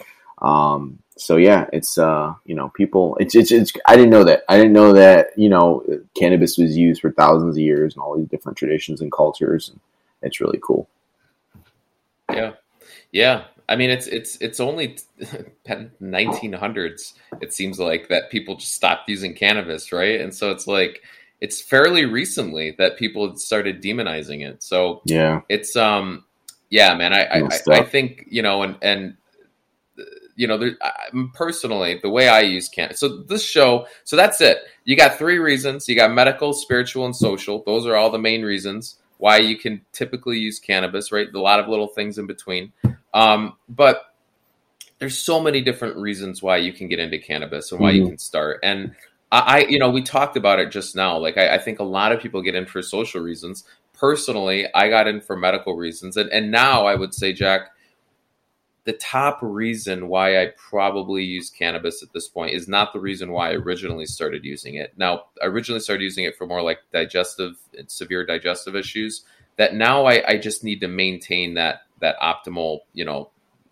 Um, 0.41 0.99
so 1.17 1.38
yeah, 1.38 1.67
it's 1.71 1.97
uh, 1.97 2.34
you 2.45 2.56
know, 2.56 2.69
people. 2.69 3.17
It's, 3.19 3.36
it's 3.36 3.51
it's. 3.51 3.71
I 3.86 3.95
didn't 3.95 4.10
know 4.10 4.23
that. 4.23 4.43
I 4.49 4.58
didn't 4.58 4.73
know 4.73 4.93
that. 4.93 5.27
You 5.38 5.49
know, 5.49 5.84
cannabis 6.15 6.58
was 6.58 6.75
used 6.75 7.01
for 7.01 7.12
thousands 7.12 7.56
of 7.56 7.62
years 7.62 7.93
and 7.93 8.01
all 8.01 8.17
these 8.17 8.27
different 8.27 8.58
traditions 8.58 9.01
and 9.01 9.12
cultures. 9.12 9.69
And 9.69 9.80
it's 10.21 10.41
really 10.41 10.60
cool. 10.62 10.88
Yeah, 12.32 12.54
yeah. 13.12 13.43
I 13.69 13.75
mean, 13.75 13.89
it's 13.89 14.08
it's 14.08 14.38
it's 14.38 14.60
only 14.60 14.97
1900s. 15.67 17.13
It 17.41 17.54
seems 17.54 17.80
like 17.80 18.10
that 18.10 18.32
people 18.32 18.56
just 18.56 18.73
stopped 18.73 19.08
using 19.08 19.36
cannabis, 19.36 19.91
right? 19.91 20.19
And 20.19 20.34
so 20.34 20.51
it's 20.51 20.67
like 20.67 21.04
it's 21.39 21.62
fairly 21.62 22.06
recently 22.06 22.75
that 22.77 22.97
people 22.97 23.38
started 23.38 23.82
demonizing 23.82 24.45
it. 24.45 24.62
So 24.63 25.01
yeah, 25.06 25.41
it's 25.49 25.75
um, 25.75 26.25
yeah, 26.69 26.95
man. 26.95 27.13
I 27.13 27.25
I, 27.25 27.49
I, 27.69 27.84
think 27.84 28.25
you 28.30 28.41
know, 28.41 28.62
and 28.63 28.77
and 28.82 29.17
you 30.41 30.47
know, 30.47 30.58
there, 30.58 30.75
I, 30.82 30.91
personally, 31.36 31.99
the 32.01 32.10
way 32.10 32.27
I 32.27 32.39
use 32.39 32.67
cannabis. 32.67 32.99
So 32.99 33.17
this 33.17 33.43
show, 33.43 33.86
so 34.06 34.15
that's 34.15 34.41
it. 34.41 34.58
You 34.86 34.97
got 34.97 35.19
three 35.19 35.38
reasons. 35.38 35.88
You 35.88 35.95
got 35.95 36.12
medical, 36.12 36.51
spiritual, 36.54 37.06
and 37.06 37.15
social. 37.15 37.62
Those 37.63 37.86
are 37.86 37.95
all 37.95 38.10
the 38.10 38.17
main 38.17 38.41
reasons 38.41 38.95
why 39.19 39.38
you 39.38 39.56
can 39.56 39.82
typically 39.93 40.39
use 40.39 40.58
cannabis. 40.58 41.12
Right, 41.12 41.27
a 41.32 41.39
lot 41.39 41.60
of 41.60 41.67
little 41.67 41.89
things 41.89 42.17
in 42.17 42.25
between. 42.25 42.73
Um, 43.13 43.54
but 43.69 44.15
there's 44.97 45.19
so 45.19 45.39
many 45.39 45.62
different 45.62 45.97
reasons 45.97 46.41
why 46.41 46.58
you 46.58 46.73
can 46.73 46.88
get 46.88 46.97
into 46.97 47.19
cannabis 47.19 47.71
and 47.71 47.80
why 47.80 47.91
mm-hmm. 47.91 47.97
you 47.97 48.08
can 48.08 48.17
start. 48.17 48.62
And 48.63 48.95
I, 49.32 49.39
I, 49.39 49.60
you 49.69 49.77
know, 49.77 49.91
we 49.91 50.01
talked 50.01 50.38
about 50.38 50.58
it 50.58 50.71
just 50.71 50.95
now. 50.95 51.19
Like, 51.19 51.38
I, 51.38 51.54
I 51.54 51.58
think 51.60 51.77
a 51.77 51.84
lot 51.84 52.13
of 52.13 52.19
people 52.19 52.41
get 52.41 52.56
in 52.56 52.65
for 52.65 52.82
social 52.82 53.21
reasons. 53.21 53.63
Personally, 53.93 54.65
I 54.73 54.89
got 54.89 55.08
in 55.08 55.21
for 55.21 55.38
medical 55.38 55.75
reasons, 55.75 56.17
and 56.17 56.32
and 56.32 56.49
now 56.49 56.88
I 56.88 56.95
would 56.95 57.13
say, 57.13 57.32
Jack 57.32 57.70
the 58.83 58.93
top 58.93 59.39
reason 59.41 60.07
why 60.07 60.41
I 60.41 60.53
probably 60.57 61.23
use 61.23 61.49
cannabis 61.49 62.01
at 62.01 62.13
this 62.13 62.27
point 62.27 62.55
is 62.55 62.67
not 62.67 62.93
the 62.93 62.99
reason 62.99 63.31
why 63.31 63.51
I 63.51 63.55
originally 63.55 64.07
started 64.07 64.43
using 64.43 64.75
it. 64.75 64.93
Now, 64.97 65.25
I 65.41 65.45
originally 65.45 65.81
started 65.81 66.03
using 66.03 66.25
it 66.25 66.35
for 66.35 66.47
more 66.47 66.63
like 66.63 66.79
digestive 66.91 67.57
and 67.77 67.91
severe 67.91 68.25
digestive 68.25 68.75
issues. 68.75 69.23
That 69.57 69.75
now 69.75 70.05
I, 70.05 70.23
I 70.27 70.37
just 70.37 70.63
need 70.63 70.81
to 70.81 70.87
maintain 70.87 71.53
that 71.55 71.81
that 71.99 72.19
optimal, 72.19 72.79
you 72.93 73.05
know, 73.05 73.29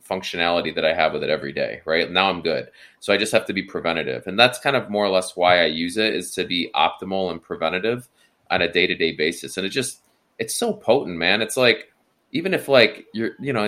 functionality 0.08 0.76
that 0.76 0.86
I 0.86 0.94
have 0.94 1.14
with 1.14 1.24
it 1.24 1.32
every 1.32 1.54
day. 1.54 1.82
Right 1.86 2.10
now, 2.12 2.30
I'm 2.30 2.42
good. 2.42 2.70
So 3.00 3.12
I 3.12 3.18
just 3.18 3.32
have 3.32 3.46
to 3.46 3.54
be 3.54 3.64
preventative, 3.64 4.28
and 4.28 4.38
that's 4.38 4.60
kind 4.60 4.76
of 4.76 4.92
more 4.92 5.06
or 5.06 5.10
less 5.10 5.36
why 5.36 5.62
I 5.62 5.66
use 5.66 5.98
it 5.98 6.14
is 6.14 6.32
to 6.36 6.46
be 6.46 6.70
optimal 6.76 7.32
and 7.32 7.42
preventative 7.42 8.08
on 8.52 8.62
a 8.62 8.72
day 8.72 8.86
to 8.86 8.96
day 8.96 9.14
basis. 9.14 9.58
And 9.58 9.66
it 9.66 9.70
just 9.70 10.02
it's 10.38 10.56
so 10.56 10.74
potent, 10.74 11.18
man. 11.18 11.42
It's 11.42 11.58
like 11.58 11.92
even 12.32 12.54
if 12.54 12.68
like 12.68 13.06
you're, 13.14 13.32
you 13.40 13.54
know 13.54 13.68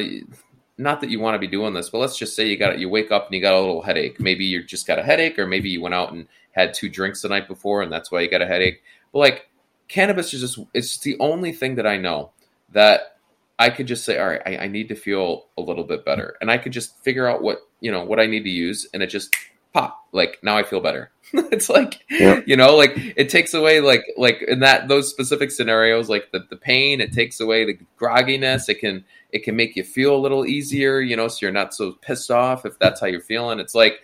not 0.81 1.01
that 1.01 1.09
you 1.09 1.19
want 1.19 1.35
to 1.35 1.39
be 1.39 1.47
doing 1.47 1.73
this, 1.73 1.89
but 1.89 1.99
let's 1.99 2.17
just 2.17 2.35
say 2.35 2.47
you 2.47 2.57
got 2.57 2.79
you 2.79 2.89
wake 2.89 3.11
up 3.11 3.27
and 3.27 3.35
you 3.35 3.41
got 3.41 3.53
a 3.53 3.59
little 3.59 3.81
headache. 3.81 4.19
Maybe 4.19 4.45
you 4.45 4.63
just 4.63 4.87
got 4.87 4.99
a 4.99 5.03
headache, 5.03 5.37
or 5.37 5.45
maybe 5.45 5.69
you 5.69 5.81
went 5.81 5.95
out 5.95 6.11
and 6.11 6.27
had 6.51 6.73
two 6.73 6.89
drinks 6.89 7.21
the 7.21 7.29
night 7.29 7.47
before, 7.47 7.81
and 7.81 7.91
that's 7.91 8.11
why 8.11 8.21
you 8.21 8.29
got 8.29 8.41
a 8.41 8.47
headache. 8.47 8.81
But 9.13 9.19
like 9.19 9.49
cannabis 9.87 10.33
is 10.33 10.41
just 10.41 10.59
it's 10.73 10.97
the 10.99 11.17
only 11.19 11.51
thing 11.51 11.75
that 11.75 11.85
I 11.85 11.97
know 11.97 12.31
that 12.71 13.17
I 13.59 13.69
could 13.69 13.85
just 13.85 14.05
say, 14.05 14.17
all 14.17 14.27
right, 14.27 14.41
I, 14.45 14.57
I 14.57 14.67
need 14.67 14.89
to 14.89 14.95
feel 14.95 15.45
a 15.57 15.61
little 15.61 15.83
bit 15.83 16.03
better, 16.03 16.35
and 16.41 16.49
I 16.49 16.57
could 16.57 16.71
just 16.71 16.97
figure 17.03 17.27
out 17.27 17.43
what 17.43 17.59
you 17.79 17.91
know 17.91 18.03
what 18.03 18.19
I 18.19 18.25
need 18.25 18.43
to 18.43 18.49
use, 18.49 18.87
and 18.93 19.03
it 19.03 19.07
just 19.07 19.35
pop 19.73 20.07
like 20.11 20.39
now 20.43 20.57
I 20.57 20.63
feel 20.63 20.81
better. 20.81 21.11
it's 21.33 21.69
like 21.69 22.03
yeah. 22.09 22.41
you 22.45 22.57
know 22.57 22.75
like 22.75 22.91
it 22.95 23.29
takes 23.29 23.53
away 23.53 23.79
like 23.79 24.03
like 24.17 24.41
in 24.47 24.59
that 24.59 24.87
those 24.89 25.09
specific 25.09 25.49
scenarios 25.49 26.09
like 26.09 26.29
the, 26.31 26.45
the 26.49 26.57
pain 26.57 26.99
it 26.99 27.13
takes 27.13 27.39
away 27.39 27.63
the 27.63 27.79
grogginess 27.97 28.67
it 28.67 28.79
can 28.79 29.05
it 29.31 29.43
can 29.43 29.55
make 29.55 29.75
you 29.75 29.83
feel 29.83 30.15
a 30.15 30.19
little 30.19 30.45
easier, 30.45 30.99
you 30.99 31.15
know, 31.15 31.27
so 31.27 31.37
you're 31.41 31.51
not 31.51 31.73
so 31.73 31.93
pissed 31.93 32.31
off 32.31 32.65
if 32.65 32.77
that's 32.79 32.99
how 32.99 33.07
you're 33.07 33.21
feeling. 33.21 33.59
It's 33.59 33.75
like 33.75 34.01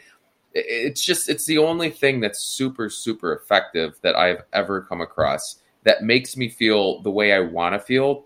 it's 0.54 1.04
just 1.04 1.30
it's 1.30 1.46
the 1.46 1.58
only 1.58 1.90
thing 1.90 2.20
that's 2.20 2.40
super 2.40 2.90
super 2.90 3.34
effective 3.34 4.00
that 4.02 4.16
I've 4.16 4.44
ever 4.54 4.82
come 4.82 5.02
across 5.02 5.60
that 5.84 6.04
makes 6.04 6.36
me 6.36 6.50
feel 6.50 7.02
the 7.02 7.12
way 7.12 7.34
I 7.34 7.40
want 7.40 7.74
to 7.74 7.80
feel 7.80 8.26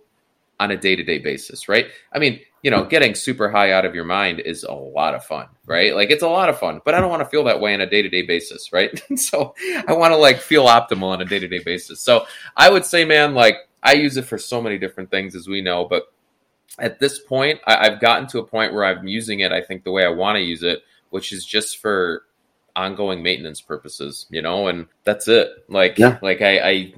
on 0.59 0.71
a 0.71 0.77
day-to-day 0.77 1.19
basis, 1.19 1.67
right? 1.67 1.87
I 2.13 2.19
mean, 2.19 2.39
you 2.61 2.69
know, 2.69 2.83
getting 2.85 3.15
super 3.15 3.49
high 3.49 3.71
out 3.71 3.85
of 3.85 3.95
your 3.95 4.05
mind 4.05 4.39
is 4.39 4.63
a 4.63 4.71
lot 4.71 5.15
of 5.15 5.25
fun, 5.25 5.47
right? 5.65 5.87
Mm-hmm. 5.89 5.95
Like 5.95 6.11
it's 6.11 6.23
a 6.23 6.27
lot 6.27 6.49
of 6.49 6.59
fun, 6.59 6.81
but 6.85 6.93
I 6.93 7.01
don't 7.01 7.09
want 7.09 7.21
to 7.21 7.29
feel 7.29 7.43
that 7.45 7.59
way 7.59 7.73
on 7.73 7.81
a 7.81 7.89
day-to-day 7.89 8.23
basis, 8.23 8.71
right? 8.71 9.01
so 9.15 9.55
I 9.87 9.93
want 9.93 10.11
to 10.11 10.17
like 10.17 10.37
feel 10.37 10.65
optimal 10.65 11.09
on 11.09 11.21
a 11.21 11.25
day-to-day 11.25 11.61
basis. 11.65 12.01
So 12.01 12.25
I 12.55 12.69
would 12.69 12.85
say, 12.85 13.03
man, 13.03 13.33
like 13.33 13.57
I 13.81 13.93
use 13.93 14.17
it 14.17 14.25
for 14.25 14.37
so 14.37 14.61
many 14.61 14.77
different 14.77 15.09
things 15.09 15.35
as 15.35 15.47
we 15.47 15.61
know, 15.61 15.85
but 15.85 16.13
at 16.79 16.99
this 16.99 17.19
point, 17.19 17.59
I, 17.65 17.89
have 17.89 17.99
gotten 17.99 18.27
to 18.29 18.39
a 18.39 18.45
point 18.45 18.73
where 18.73 18.85
I'm 18.85 19.07
using 19.07 19.41
it, 19.41 19.51
I 19.51 19.61
think, 19.61 19.83
the 19.83 19.91
way 19.91 20.05
I 20.05 20.09
want 20.09 20.37
to 20.37 20.41
use 20.41 20.63
it, 20.63 20.79
which 21.09 21.33
is 21.33 21.45
just 21.45 21.79
for 21.79 22.23
ongoing 22.75 23.21
maintenance 23.21 23.59
purposes, 23.59 24.25
you 24.29 24.41
know, 24.41 24.67
and 24.67 24.87
that's 25.03 25.27
it. 25.27 25.49
Like, 25.67 25.97
Yeah. 25.97 26.17
like 26.21 26.41
I, 26.41 26.59
I 26.59 26.93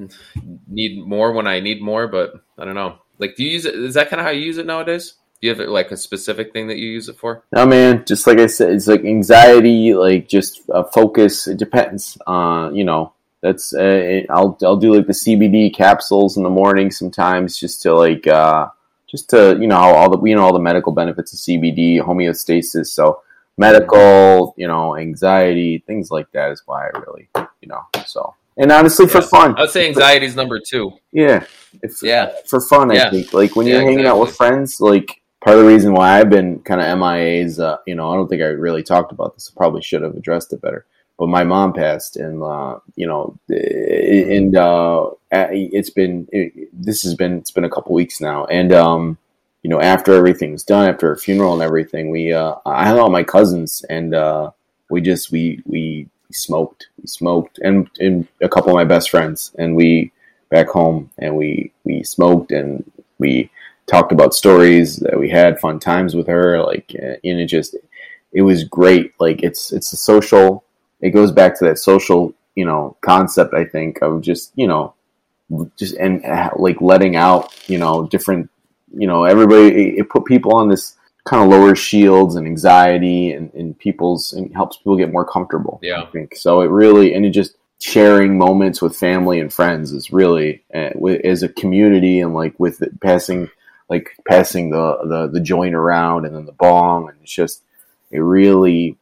need 0.68 1.06
more 1.06 1.32
when 1.32 1.48
I 1.48 1.60
need 1.60 1.82
more, 1.82 2.08
but 2.08 2.34
I 2.58 2.66
don't 2.66 2.76
know. 2.76 3.00
Like, 3.18 3.36
do 3.36 3.44
you 3.44 3.52
use 3.52 3.66
it? 3.66 3.76
Is 3.76 3.96
that 3.96 4.10
kind 4.10 4.20
of 4.20 4.26
how 4.26 4.32
you 4.32 4.42
use 4.42 4.58
it 4.58 4.66
nowadays? 4.66 5.16
Do 5.44 5.50
you 5.50 5.56
have 5.56 5.68
like 5.68 5.92
a 5.92 5.98
specific 5.98 6.54
thing 6.54 6.68
that 6.68 6.78
you 6.78 6.88
use 6.88 7.10
it 7.10 7.18
for? 7.18 7.44
No, 7.54 7.66
man, 7.66 8.06
just 8.06 8.26
like 8.28 8.38
I 8.38 8.46
said, 8.46 8.70
it's 8.70 8.88
like 8.88 9.04
anxiety, 9.04 9.94
like 9.94 10.30
just 10.30 10.62
uh, 10.74 10.84
focus. 10.86 11.50
It 11.50 11.58
depends. 11.58 12.18
Uh, 12.26 12.70
you 12.74 12.86
know, 12.86 13.12
that's 13.42 13.74
uh, 13.74 14.22
I'll 14.30 14.58
I'll 14.64 14.78
do 14.78 14.96
like 14.96 15.06
the 15.06 15.12
CBD 15.12 15.76
capsules 15.76 16.38
in 16.38 16.44
the 16.44 16.50
morning 16.50 16.92
sometimes, 16.92 17.60
just 17.60 17.82
to 17.82 17.94
like 17.94 18.26
uh, 18.26 18.70
just 19.12 19.30
to 19.32 19.58
you 19.60 19.68
know 19.68 19.76
all 19.76 20.10
the 20.10 20.26
you 20.26 20.34
know 20.34 20.46
all 20.46 20.54
the 20.54 20.60
medical 20.60 20.94
benefits 20.94 21.34
of 21.34 21.40
CBD, 21.40 22.00
homeostasis. 22.00 22.86
So 22.88 23.22
medical, 23.58 24.54
you 24.58 24.68
know, 24.68 24.96
anxiety, 24.96 25.84
things 25.86 26.10
like 26.10 26.32
that 26.32 26.52
is 26.52 26.64
why 26.66 26.86
I 26.88 27.00
really, 27.00 27.28
you 27.60 27.68
know, 27.68 27.82
so. 28.06 28.34
And 28.56 28.72
honestly, 28.72 29.08
for 29.08 29.22
fun, 29.22 29.56
I 29.58 29.62
would 29.64 29.72
say 29.72 29.90
anxiety 29.90 30.26
is 30.26 30.38
number 30.38 30.62
two. 30.66 30.94
yeah, 31.12 31.44
if, 31.82 32.02
Yeah. 32.02 32.32
for 32.48 32.62
fun. 32.62 32.92
I 32.92 32.96
Yeah. 32.96 33.10
think 33.10 33.34
like 33.34 33.58
when 33.58 33.68
Yeah, 33.68 33.74
you're 33.74 33.84
hanging 33.84 34.06
out 34.06 34.22
with 34.22 34.38
friends, 34.38 34.80
like 34.80 35.20
part 35.44 35.58
of 35.58 35.64
the 35.64 35.70
reason 35.70 35.94
why 35.94 36.20
I've 36.20 36.30
been 36.30 36.60
kind 36.60 36.82
of 36.82 36.98
MIA's, 36.98 37.60
uh, 37.60 37.78
you 37.86 37.96
know, 37.96 38.10
I 38.10 38.16
don't 38.16 38.30
think 38.30 38.42
I 38.42 38.46
really 38.46 38.82
talked 38.82 39.12
about 39.12 39.34
this. 39.34 39.52
I 39.54 39.58
probably 39.58 39.82
should 39.82 40.02
have 40.02 40.16
addressed 40.16 40.54
it 40.54 40.62
better. 40.62 40.86
But 41.20 41.28
my 41.28 41.44
mom 41.44 41.74
passed, 41.74 42.16
and 42.16 42.42
uh, 42.42 42.80
you 42.96 43.06
know, 43.06 43.38
and 43.48 44.56
uh, 44.58 45.12
it's 45.32 45.92
been 45.92 46.28
it, 46.32 46.70
this 46.74 47.04
has 47.04 47.14
been 47.14 47.38
it's 47.38 47.52
been 47.52 47.66
a 47.66 47.70
couple 47.70 47.94
weeks 47.94 48.20
now, 48.20 48.46
and 48.46 48.74
um, 48.74 49.18
you 49.62 49.70
know, 49.70 49.80
after 49.80 50.14
everything's 50.14 50.64
done, 50.64 50.90
after 50.90 51.10
her 51.10 51.16
funeral 51.16 51.54
and 51.54 51.62
everything, 51.62 52.10
we 52.10 52.34
uh, 52.34 52.56
I 52.66 52.90
out 52.90 53.04
with 53.04 53.12
my 53.12 53.24
cousins, 53.24 53.86
and 53.92 54.16
uh, 54.16 54.50
we 54.90 55.02
just 55.02 55.32
we 55.32 55.62
we 55.66 56.08
smoked, 56.32 56.88
we 57.00 57.06
smoked, 57.06 57.60
and 57.60 57.88
and 58.00 58.28
a 58.42 58.50
couple 58.50 58.72
of 58.72 58.76
my 58.76 58.84
best 58.84 59.12
friends, 59.12 59.52
and 59.60 59.76
we 59.76 60.12
back 60.50 60.68
home, 60.68 61.12
and 61.20 61.36
we 61.36 61.72
we 61.84 62.04
smoked, 62.04 62.52
and 62.52 62.92
we 63.20 63.52
talked 63.88 64.12
about 64.12 64.34
stories 64.34 64.98
that 64.98 65.20
we 65.20 65.30
had, 65.30 65.60
fun 65.60 65.80
times 65.80 66.16
with 66.16 66.28
her, 66.28 66.62
like, 66.64 66.96
uh, 67.02 67.16
and 67.24 67.40
it 67.40 67.48
just 67.48 67.76
it 68.32 68.42
was 68.42 68.64
great. 68.64 69.14
Like 69.20 69.44
it's 69.44 69.72
it's 69.72 69.94
a 69.94 69.98
social. 69.98 70.64
It 71.02 71.12
goes 71.12 71.32
back 71.32 71.58
to 71.60 71.66
that 71.66 71.78
social, 71.78 72.34
you 72.56 72.66
know, 72.66 72.98
concept. 73.02 73.54
I 73.54 73.66
think 73.66 74.02
of 74.02 74.22
just 74.22 74.52
you 74.56 74.68
know, 74.68 74.94
just 75.78 75.96
and 75.96 76.26
uh, 76.26 76.52
like 76.56 76.82
letting 76.82 77.16
out, 77.16 77.54
you 77.68 77.78
know, 77.78 78.08
different, 78.08 78.50
you 78.94 79.08
know, 79.08 79.24
everybody. 79.24 79.98
It, 79.98 80.10
put 80.10 80.26
people 80.26 80.56
on 80.56 80.70
this 80.70 80.96
kind 81.26 81.44
of 81.44 81.50
lower 81.50 81.76
shields 81.76 82.36
and 82.36 82.46
anxiety 82.46 83.32
and, 83.32 83.54
and 83.54 83.78
people's 83.78 84.34
and 84.34 84.54
helps 84.54 84.78
people 84.78 84.98
get 84.98 85.12
more 85.12 85.26
comfortable. 85.26 85.80
Yeah. 85.82 86.02
I 86.02 86.06
think 86.08 86.36
so. 86.36 86.62
It 86.62 86.70
really 86.70 87.14
and 87.14 87.26
it 87.26 87.30
just 87.30 87.56
sharing 87.80 88.38
moments 88.38 88.82
with 88.82 88.96
family 88.96 89.40
and 89.40 89.52
friends 89.52 89.92
is 89.92 90.12
really 90.12 90.64
uh, 90.74 90.90
wi- 90.90 91.22
as 91.24 91.44
a 91.44 91.50
community 91.50 92.20
and 92.20 92.34
like 92.34 92.58
with 92.58 92.82
it 92.82 93.00
passing 93.02 93.50
like 93.94 94.08
passing 94.28 94.70
the, 94.72 94.86
the 95.12 95.22
the 95.36 95.40
joint 95.40 95.76
around 95.76 96.26
and 96.26 96.34
then 96.36 96.46
the 96.46 96.52
bong 96.66 97.10
and 97.10 97.18
it's 97.22 97.32
just 97.32 97.62
it 98.12 98.20
really 98.20 98.98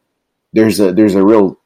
there's 0.52 0.78
a 0.80 0.92
there's 0.92 1.14
a 1.14 1.24
real 1.24 1.58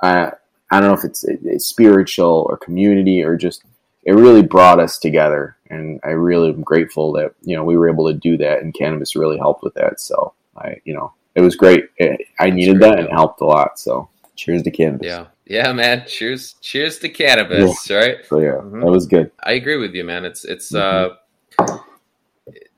uh, 0.00 0.30
I 0.70 0.80
don't 0.80 0.88
know 0.90 0.94
if 1.00 1.04
it's, 1.04 1.22
it's 1.24 1.66
spiritual 1.66 2.46
or 2.48 2.56
community 2.56 3.22
or 3.22 3.36
just 3.36 3.62
it 4.02 4.12
really 4.12 4.42
brought 4.42 4.80
us 4.80 4.98
together 4.98 5.56
and 5.70 6.00
I 6.04 6.10
really 6.10 6.48
am 6.50 6.62
grateful 6.62 7.12
that 7.12 7.30
you 7.42 7.54
know 7.56 7.64
we 7.64 7.76
were 7.78 7.88
able 7.88 8.06
to 8.12 8.18
do 8.28 8.36
that 8.38 8.60
and 8.62 8.74
cannabis 8.74 9.14
really 9.16 9.38
helped 9.38 9.62
with 9.62 9.74
that 9.74 10.00
so 10.00 10.34
I 10.56 10.80
you 10.84 10.94
know 10.96 11.12
it 11.36 11.42
was 11.42 11.54
great 11.56 11.84
It- 11.96 12.26
I 12.40 12.50
needed 12.50 12.78
great, 12.78 12.88
that 12.90 12.98
and 12.98 13.08
it 13.08 13.12
helped 13.12 13.40
a 13.40 13.46
lot 13.56 13.78
so 13.78 14.08
cheers 14.36 14.62
to 14.64 14.70
cannabis 14.70 15.06
Yeah. 15.06 15.26
Yeah, 15.46 15.72
man. 15.74 16.04
Cheers. 16.08 16.54
Cheers 16.62 16.98
to 17.00 17.08
cannabis, 17.10 17.90
right? 17.90 18.16
so 18.28 18.38
yeah 18.40 18.58
Mhm. 18.64 18.80
that 18.82 18.90
was 18.98 19.06
good 19.06 19.30
I 19.50 19.52
agree 19.60 19.76
with 19.84 19.92
you, 19.94 20.02
man. 20.02 20.24
It's 20.24 20.42
it's 20.44 20.72
Mhm. 20.72 20.80
uh 20.80 21.78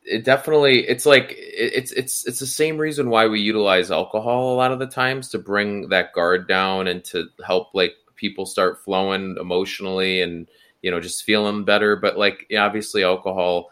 it 0.07 0.25
definitely 0.25 0.87
it's 0.87 1.05
like 1.07 1.35
it's 1.37 1.93
it's 1.93 2.27
it's 2.27 2.39
the 2.39 2.47
same 2.47 2.79
reason 2.79 3.11
why 3.11 3.27
we 3.27 3.41
utilize 3.41 3.91
alcohol 3.91 4.55
a 4.55 4.57
lot 4.57 4.73
of 4.73 4.79
the 4.79 4.87
times 4.87 5.29
to 5.31 5.39
bring 5.39 5.89
that 5.89 6.13
guard 6.13 6.47
down 6.49 6.87
and 6.87 7.05
to 7.05 7.27
help 7.45 7.75
like 7.75 7.95
people 8.15 8.47
start 8.47 8.83
flowing 8.83 9.37
emotionally 9.41 10.23
and 10.23 10.49
you 10.83 10.91
know 10.91 11.01
just 11.01 11.25
feeling 11.25 11.65
better. 11.65 11.97
But 11.97 12.19
like 12.19 12.47
obviously 12.57 13.03
alcohol 13.03 13.71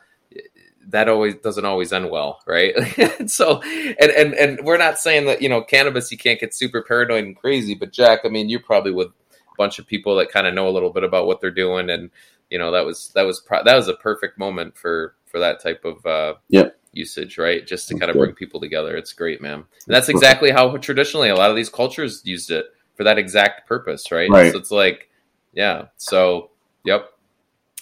that 0.89 1.09
always 1.09 1.37
doesn't 1.37 1.65
always 1.65 1.93
end 1.95 2.11
well 2.11 2.41
right? 2.47 2.75
So 3.31 3.63
and 3.63 4.11
and 4.11 4.35
and 4.35 4.61
we're 4.65 4.77
not 4.77 4.99
saying 4.99 5.27
that 5.27 5.41
you 5.41 5.49
know 5.49 5.63
cannabis 5.63 6.13
you 6.13 6.19
can't 6.19 6.41
get 6.41 6.55
super 6.55 6.83
paranoid 6.83 7.25
and 7.25 7.37
crazy 7.37 7.75
but 7.75 7.91
jack 7.91 8.21
i 8.25 8.29
mean 8.29 8.51
you're 8.51 8.61
probably 8.61 8.93
with 8.93 9.11
a 9.55 9.57
bunch 9.57 9.79
of 9.79 9.87
people 9.87 10.17
that 10.17 10.31
kind 10.31 10.47
of 10.47 10.55
know 10.55 10.69
a 10.69 10.71
little 10.71 10.91
bit 10.91 11.05
about 11.05 11.27
what 11.27 11.41
they're 11.41 11.51
doing. 11.51 11.91
And 11.91 12.11
you 12.51 12.59
know 12.59 12.71
that 12.73 12.85
was 12.85 13.11
that 13.15 13.23
was 13.23 13.41
pro- 13.41 13.65
that 13.65 13.75
was 13.77 13.89
a 13.89 13.95
perfect 13.95 14.39
moment 14.39 14.77
for 14.77 15.15
for 15.35 15.41
that 15.41 15.61
type 15.61 15.85
of 15.85 16.07
uh 16.07 16.35
Yep. 16.51 16.79
usage 16.93 17.39
right? 17.39 17.67
Just 17.67 17.89
to 17.89 17.99
kind 17.99 18.09
of 18.09 18.17
bring 18.17 18.35
people 18.35 18.61
together. 18.61 18.97
It's 18.97 19.13
great 19.13 19.43
man. 19.43 19.55
And 19.55 19.65
that's 19.89 20.09
exactly 20.09 20.53
how 20.53 20.77
traditionally 20.77 21.29
a 21.29 21.35
lot 21.35 21.51
of 21.51 21.57
these 21.57 21.69
cultures 21.69 22.23
used 22.25 22.53
it 22.53 22.67
for 22.95 23.03
that 23.03 23.19
exact 23.19 23.67
purpose 23.67 24.13
right, 24.13 24.31
Right. 24.31 24.53
so 24.53 24.59
it's 24.59 24.71
like 24.71 25.11
yeah. 25.53 25.87
So 25.97 26.51
yep. 26.85 27.11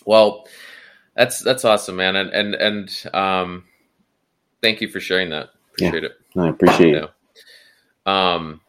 Well 0.06 0.46
that's 1.14 1.40
that's 1.40 1.66
awesome 1.66 1.96
man. 1.96 2.16
And 2.16 2.30
and 2.30 2.54
and 2.54 3.04
um 3.12 3.64
thank 4.62 4.80
you 4.80 4.88
for 4.88 4.98
sharing 4.98 5.28
that. 5.28 5.50
Yeah. 5.78 5.88
appreciate 5.88 6.04
it. 6.10 6.12
I 6.38 6.48
appreciate 6.48 6.94
it. 6.96 7.10
Um. 8.06 8.60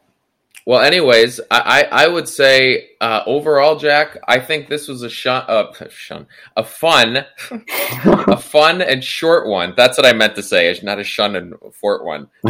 Well, 0.66 0.80
anyways, 0.80 1.40
I 1.50 1.86
I, 1.90 2.04
I 2.04 2.08
would 2.08 2.28
say 2.28 2.90
uh, 3.00 3.22
overall, 3.26 3.76
Jack, 3.76 4.18
I 4.26 4.40
think 4.40 4.68
this 4.68 4.88
was 4.88 5.02
a 5.02 5.10
shun, 5.10 5.44
uh, 5.46 5.72
shun, 5.90 6.26
a 6.56 6.64
fun, 6.64 7.24
a 8.04 8.36
fun 8.38 8.80
and 8.80 9.04
short 9.04 9.46
one. 9.46 9.74
That's 9.76 9.98
what 9.98 10.06
I 10.06 10.14
meant 10.14 10.36
to 10.36 10.42
say. 10.42 10.68
It's 10.68 10.82
not 10.82 10.98
a 10.98 11.04
shun 11.04 11.36
and 11.36 11.54
fort 11.72 12.04
one. 12.04 12.28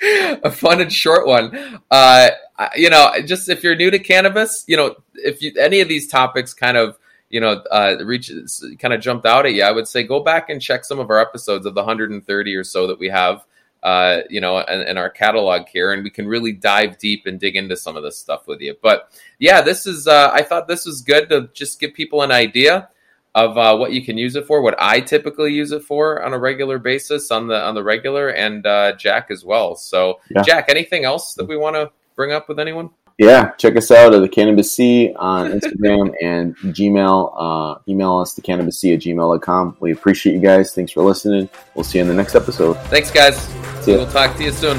a 0.00 0.50
fun 0.50 0.80
and 0.80 0.92
short 0.92 1.26
one. 1.26 1.80
Uh, 1.90 2.30
you 2.76 2.90
know, 2.90 3.12
just 3.24 3.48
if 3.48 3.62
you're 3.62 3.76
new 3.76 3.90
to 3.90 3.98
cannabis, 3.98 4.64
you 4.66 4.76
know, 4.76 4.96
if 5.14 5.42
you, 5.42 5.52
any 5.58 5.80
of 5.80 5.88
these 5.88 6.08
topics 6.08 6.54
kind 6.54 6.76
of, 6.76 6.98
you 7.28 7.40
know, 7.40 7.62
uh, 7.70 7.96
reaches 8.04 8.64
kind 8.78 8.94
of 8.94 9.00
jumped 9.00 9.26
out 9.26 9.44
at 9.44 9.52
you, 9.52 9.62
I 9.62 9.72
would 9.72 9.86
say 9.86 10.02
go 10.04 10.20
back 10.20 10.48
and 10.48 10.62
check 10.62 10.84
some 10.84 10.98
of 10.98 11.10
our 11.10 11.20
episodes 11.20 11.66
of 11.66 11.74
the 11.74 11.82
130 11.82 12.54
or 12.54 12.64
so 12.64 12.86
that 12.86 12.98
we 12.98 13.08
have, 13.08 13.44
uh, 13.82 14.20
you 14.28 14.40
know, 14.40 14.58
in, 14.58 14.80
in 14.82 14.98
our 14.98 15.10
catalog 15.10 15.68
here, 15.68 15.92
and 15.92 16.02
we 16.02 16.10
can 16.10 16.26
really 16.26 16.52
dive 16.52 16.98
deep 16.98 17.26
and 17.26 17.38
dig 17.38 17.56
into 17.56 17.76
some 17.76 17.96
of 17.96 18.02
this 18.02 18.18
stuff 18.18 18.46
with 18.46 18.60
you. 18.60 18.74
But 18.82 19.12
yeah, 19.38 19.60
this 19.60 19.86
is, 19.86 20.06
uh, 20.06 20.30
I 20.32 20.42
thought 20.42 20.68
this 20.68 20.86
was 20.86 21.00
good 21.02 21.28
to 21.30 21.48
just 21.52 21.80
give 21.80 21.94
people 21.94 22.22
an 22.22 22.32
idea 22.32 22.88
of 23.34 23.56
uh, 23.56 23.76
what 23.76 23.92
you 23.92 24.04
can 24.04 24.18
use 24.18 24.34
it 24.34 24.46
for, 24.46 24.62
what 24.62 24.74
I 24.78 25.00
typically 25.00 25.52
use 25.52 25.70
it 25.70 25.82
for 25.82 26.22
on 26.24 26.32
a 26.32 26.38
regular 26.38 26.78
basis 26.78 27.30
on 27.30 27.46
the 27.46 27.62
on 27.62 27.74
the 27.74 27.84
regular, 27.84 28.30
and 28.30 28.66
uh, 28.66 28.96
Jack 28.96 29.30
as 29.30 29.44
well. 29.44 29.76
So, 29.76 30.20
Yeah. 30.30 30.42
Jack, 30.42 30.68
anything 30.68 31.04
else 31.04 31.34
that 31.34 31.46
we 31.46 31.56
want 31.56 31.76
to 31.76 31.92
bring 32.16 32.32
up 32.32 32.48
with 32.48 32.58
anyone? 32.58 32.90
Yeah, 33.18 33.50
check 33.58 33.76
us 33.76 33.90
out 33.90 34.14
at 34.14 34.20
the 34.20 34.28
Cannabis 34.28 34.74
C 34.74 35.12
on 35.16 35.50
Instagram 35.50 36.14
and 36.22 36.56
Gmail. 36.58 37.34
Uh, 37.36 37.78
email 37.88 38.18
us 38.18 38.34
the 38.34 38.42
cannabis 38.42 38.78
C 38.78 38.94
at 38.94 39.00
gmail.com. 39.00 39.76
We 39.80 39.92
appreciate 39.92 40.34
you 40.34 40.40
guys. 40.40 40.72
Thanks 40.72 40.92
for 40.92 41.02
listening. 41.02 41.48
We'll 41.74 41.84
see 41.84 41.98
you 41.98 42.02
in 42.02 42.08
the 42.08 42.14
next 42.14 42.36
episode. 42.36 42.74
Thanks, 42.88 43.10
guys. 43.10 43.36
See 43.82 43.92
ya. 43.92 43.98
We'll 43.98 44.10
talk 44.10 44.36
to 44.36 44.44
you 44.44 44.52
soon. 44.52 44.78